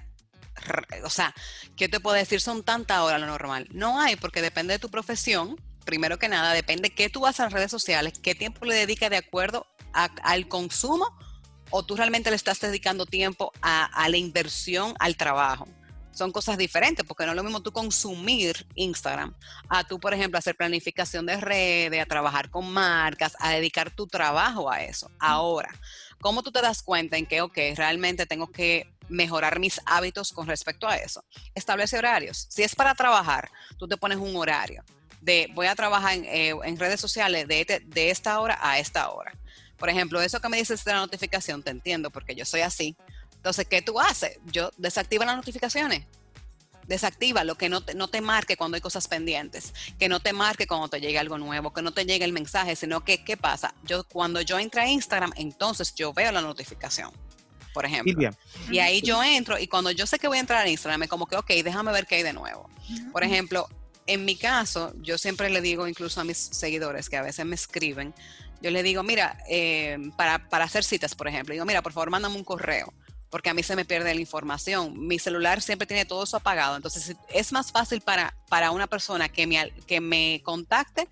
o 1.04 1.10
sea, 1.10 1.34
¿qué 1.76 1.88
te 1.88 2.00
puedo 2.00 2.16
decir? 2.16 2.40
Son 2.40 2.62
tantas 2.64 3.00
horas 3.00 3.20
lo 3.20 3.26
normal. 3.26 3.68
No 3.72 4.00
hay, 4.00 4.16
porque 4.16 4.40
depende 4.42 4.72
de 4.74 4.78
tu 4.78 4.88
profesión. 4.90 5.56
Primero 5.84 6.18
que 6.18 6.28
nada, 6.28 6.52
depende 6.52 6.90
qué 6.90 7.08
tú 7.10 7.26
haces 7.26 7.40
en 7.40 7.44
las 7.44 7.52
redes 7.52 7.70
sociales, 7.70 8.14
qué 8.20 8.34
tiempo 8.34 8.64
le 8.64 8.74
dedicas 8.74 9.10
de 9.10 9.18
acuerdo 9.18 9.66
a- 9.92 10.10
al 10.24 10.48
consumo 10.48 11.06
o 11.70 11.84
tú 11.84 11.94
realmente 11.96 12.30
le 12.30 12.36
estás 12.36 12.60
dedicando 12.60 13.06
tiempo 13.06 13.52
a, 13.62 13.84
a 13.84 14.08
la 14.08 14.16
inversión, 14.16 14.94
al 14.98 15.16
trabajo. 15.16 15.68
Son 16.16 16.32
cosas 16.32 16.56
diferentes, 16.56 17.04
porque 17.06 17.26
no 17.26 17.32
es 17.32 17.36
lo 17.36 17.42
mismo 17.44 17.60
tú 17.60 17.72
consumir 17.72 18.66
Instagram 18.74 19.34
a 19.68 19.84
tú, 19.84 20.00
por 20.00 20.14
ejemplo, 20.14 20.38
hacer 20.38 20.56
planificación 20.56 21.26
de 21.26 21.36
redes, 21.36 22.00
a 22.00 22.06
trabajar 22.06 22.48
con 22.48 22.72
marcas, 22.72 23.36
a 23.38 23.50
dedicar 23.50 23.90
tu 23.90 24.06
trabajo 24.06 24.70
a 24.70 24.82
eso. 24.82 25.10
Ahora, 25.18 25.68
¿cómo 26.20 26.42
tú 26.42 26.50
te 26.50 26.62
das 26.62 26.82
cuenta 26.82 27.18
en 27.18 27.26
que, 27.26 27.42
ok, 27.42 27.58
realmente 27.76 28.24
tengo 28.24 28.46
que 28.50 28.90
mejorar 29.10 29.58
mis 29.60 29.78
hábitos 29.84 30.32
con 30.32 30.46
respecto 30.46 30.88
a 30.88 30.96
eso? 30.96 31.22
Establece 31.54 31.98
horarios. 31.98 32.46
Si 32.48 32.62
es 32.62 32.74
para 32.74 32.94
trabajar, 32.94 33.50
tú 33.78 33.86
te 33.86 33.98
pones 33.98 34.16
un 34.16 34.34
horario 34.36 34.82
de 35.20 35.50
voy 35.54 35.66
a 35.66 35.74
trabajar 35.74 36.14
en, 36.14 36.24
eh, 36.24 36.54
en 36.64 36.78
redes 36.78 36.98
sociales 37.00 37.46
de, 37.46 37.60
este- 37.60 37.80
de 37.80 38.10
esta 38.10 38.40
hora 38.40 38.58
a 38.62 38.78
esta 38.78 39.10
hora. 39.10 39.34
Por 39.76 39.90
ejemplo, 39.90 40.22
eso 40.22 40.40
que 40.40 40.48
me 40.48 40.56
dices 40.56 40.82
de 40.84 40.92
la 40.92 41.00
notificación, 41.00 41.62
te 41.62 41.70
entiendo 41.70 42.10
porque 42.10 42.34
yo 42.34 42.46
soy 42.46 42.62
así. 42.62 42.96
Entonces, 43.46 43.68
¿qué 43.68 43.80
tú 43.80 44.00
haces? 44.00 44.40
Yo 44.46 44.72
desactiva 44.76 45.24
las 45.24 45.36
notificaciones. 45.36 46.02
Desactiva 46.88 47.44
lo 47.44 47.54
que 47.54 47.68
no 47.68 47.80
te, 47.80 47.94
no 47.94 48.08
te 48.08 48.20
marque 48.20 48.56
cuando 48.56 48.74
hay 48.74 48.80
cosas 48.80 49.06
pendientes, 49.06 49.72
que 50.00 50.08
no 50.08 50.18
te 50.18 50.32
marque 50.32 50.66
cuando 50.66 50.88
te 50.88 51.00
llegue 51.00 51.16
algo 51.20 51.38
nuevo, 51.38 51.72
que 51.72 51.80
no 51.80 51.92
te 51.92 52.04
llegue 52.04 52.24
el 52.24 52.32
mensaje, 52.32 52.74
sino 52.74 53.04
que, 53.04 53.22
¿qué 53.22 53.36
pasa? 53.36 53.72
Yo 53.84 54.02
cuando 54.02 54.40
yo 54.40 54.58
entro 54.58 54.80
a 54.80 54.88
Instagram, 54.88 55.32
entonces 55.36 55.94
yo 55.94 56.12
veo 56.12 56.32
la 56.32 56.40
notificación, 56.40 57.12
por 57.72 57.84
ejemplo. 57.84 58.10
Silvia, 58.10 58.32
Y 58.68 58.80
ahí 58.80 59.00
yo 59.00 59.22
entro 59.22 59.60
y 59.60 59.68
cuando 59.68 59.92
yo 59.92 60.08
sé 60.08 60.18
que 60.18 60.26
voy 60.26 60.38
a 60.38 60.40
entrar 60.40 60.66
a 60.66 60.68
Instagram, 60.68 61.04
es 61.04 61.08
como 61.08 61.26
que, 61.26 61.36
ok, 61.36 61.50
déjame 61.62 61.92
ver 61.92 62.08
qué 62.08 62.16
hay 62.16 62.22
de 62.24 62.32
nuevo. 62.32 62.68
Por 63.12 63.22
ejemplo, 63.22 63.68
en 64.08 64.24
mi 64.24 64.34
caso, 64.34 64.92
yo 65.02 65.18
siempre 65.18 65.50
le 65.50 65.60
digo 65.60 65.86
incluso 65.86 66.20
a 66.20 66.24
mis 66.24 66.36
seguidores 66.36 67.08
que 67.08 67.16
a 67.16 67.22
veces 67.22 67.46
me 67.46 67.54
escriben, 67.54 68.12
yo 68.60 68.70
le 68.70 68.82
digo, 68.82 69.04
mira, 69.04 69.38
eh, 69.48 69.98
para, 70.16 70.48
para 70.48 70.64
hacer 70.64 70.82
citas, 70.82 71.14
por 71.14 71.28
ejemplo, 71.28 71.52
digo, 71.52 71.64
mira, 71.64 71.82
por 71.82 71.92
favor, 71.92 72.10
mándame 72.10 72.36
un 72.36 72.44
correo, 72.44 72.92
porque 73.30 73.50
a 73.50 73.54
mí 73.54 73.62
se 73.62 73.76
me 73.76 73.84
pierde 73.84 74.14
la 74.14 74.20
información. 74.20 75.06
Mi 75.06 75.18
celular 75.18 75.60
siempre 75.62 75.86
tiene 75.86 76.04
todo 76.04 76.24
eso 76.24 76.36
apagado, 76.36 76.76
entonces 76.76 77.16
es 77.32 77.52
más 77.52 77.72
fácil 77.72 78.00
para, 78.00 78.36
para 78.48 78.70
una 78.70 78.86
persona 78.86 79.28
que 79.28 79.46
me, 79.46 79.72
que 79.86 80.00
me 80.00 80.40
contacte, 80.44 81.08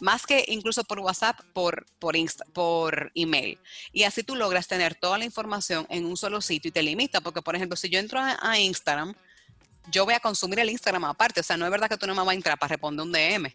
más 0.00 0.24
que 0.26 0.44
incluso 0.48 0.84
por 0.84 1.00
WhatsApp, 1.00 1.40
por, 1.52 1.84
por, 1.98 2.16
Insta, 2.16 2.44
por 2.52 3.12
email. 3.14 3.58
Y 3.92 4.04
así 4.04 4.22
tú 4.22 4.34
logras 4.34 4.66
tener 4.66 4.94
toda 4.94 5.18
la 5.18 5.26
información 5.26 5.86
en 5.90 6.06
un 6.06 6.16
solo 6.16 6.40
sitio 6.40 6.70
y 6.70 6.72
te 6.72 6.82
limita, 6.82 7.20
porque 7.20 7.42
por 7.42 7.54
ejemplo, 7.54 7.76
si 7.76 7.90
yo 7.90 7.98
entro 7.98 8.20
a 8.20 8.58
Instagram, 8.58 9.14
yo 9.90 10.04
voy 10.04 10.14
a 10.14 10.20
consumir 10.20 10.58
el 10.60 10.70
Instagram 10.70 11.04
aparte, 11.04 11.40
o 11.40 11.42
sea, 11.42 11.56
no 11.56 11.64
es 11.64 11.70
verdad 11.70 11.88
que 11.88 11.96
tú 11.96 12.06
no 12.06 12.14
me 12.14 12.20
vas 12.20 12.28
a 12.30 12.34
entrar 12.34 12.58
para 12.58 12.70
responder 12.70 13.04
un 13.04 13.12
DM. 13.12 13.52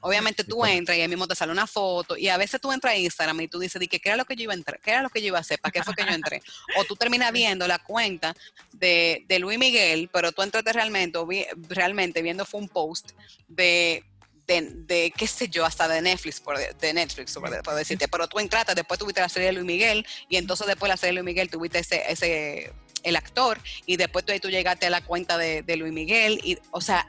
Obviamente 0.00 0.44
tú 0.44 0.64
entras 0.64 0.96
y 0.96 1.00
ahí 1.00 1.08
mismo 1.08 1.26
te 1.26 1.34
sale 1.34 1.50
una 1.50 1.66
foto 1.66 2.16
y 2.16 2.28
a 2.28 2.36
veces 2.36 2.60
tú 2.60 2.70
entras 2.72 2.94
a 2.94 2.96
Instagram 2.96 3.40
y 3.40 3.48
tú 3.48 3.58
dices, 3.58 3.80
di 3.80 3.88
que 3.88 3.98
qué 4.00 4.10
era 4.10 4.16
lo 4.16 4.24
que 4.24 4.36
yo 4.36 4.44
iba 4.44 4.52
a 4.52 4.56
entrar, 4.56 4.78
qué 4.80 4.92
era 4.92 5.02
lo 5.02 5.10
que 5.10 5.20
yo 5.20 5.26
iba 5.28 5.38
a 5.38 5.40
hacer, 5.40 5.58
para 5.60 5.72
qué 5.72 5.82
fue 5.82 5.94
que 5.94 6.04
yo 6.04 6.10
entré. 6.12 6.40
O 6.78 6.84
tú 6.84 6.94
terminas 6.94 7.32
viendo 7.32 7.66
la 7.66 7.78
cuenta 7.80 8.34
de, 8.72 9.24
de 9.26 9.38
Luis 9.40 9.58
Miguel, 9.58 10.08
pero 10.12 10.30
tú 10.32 10.42
entraste 10.42 10.72
realmente, 10.72 11.18
vi- 11.28 11.46
realmente 11.68 12.22
viendo 12.22 12.44
fue 12.46 12.60
un 12.60 12.68
post 12.68 13.10
de, 13.48 14.04
de, 14.46 14.60
de, 14.62 15.12
qué 15.16 15.26
sé 15.26 15.48
yo, 15.48 15.64
hasta 15.66 15.88
de 15.88 16.00
Netflix, 16.00 16.38
por, 16.38 16.56
de- 16.56 16.72
de 16.74 16.92
Netflix, 16.94 17.34
por, 17.34 17.62
por 17.62 17.74
decirte, 17.74 18.06
pero 18.06 18.28
tú 18.28 18.38
entraste, 18.38 18.72
después 18.76 19.00
tuviste 19.00 19.20
la 19.20 19.28
serie 19.28 19.48
de 19.48 19.54
Luis 19.54 19.66
Miguel 19.66 20.06
y 20.28 20.36
entonces 20.36 20.68
después 20.68 20.88
de 20.88 20.92
la 20.92 20.96
serie 20.96 21.10
de 21.16 21.22
Luis 21.22 21.34
Miguel 21.34 21.50
tuviste 21.50 21.80
ese, 21.80 22.04
ese 22.08 22.72
el 23.06 23.16
actor 23.16 23.58
y 23.86 23.96
después 23.96 24.24
tú, 24.24 24.32
ahí 24.32 24.40
tú 24.40 24.48
llegaste 24.50 24.86
a 24.86 24.90
la 24.90 25.00
cuenta 25.00 25.38
de, 25.38 25.62
de 25.62 25.76
Luis 25.76 25.92
Miguel 25.92 26.40
y, 26.44 26.58
o 26.70 26.80
sea, 26.80 27.06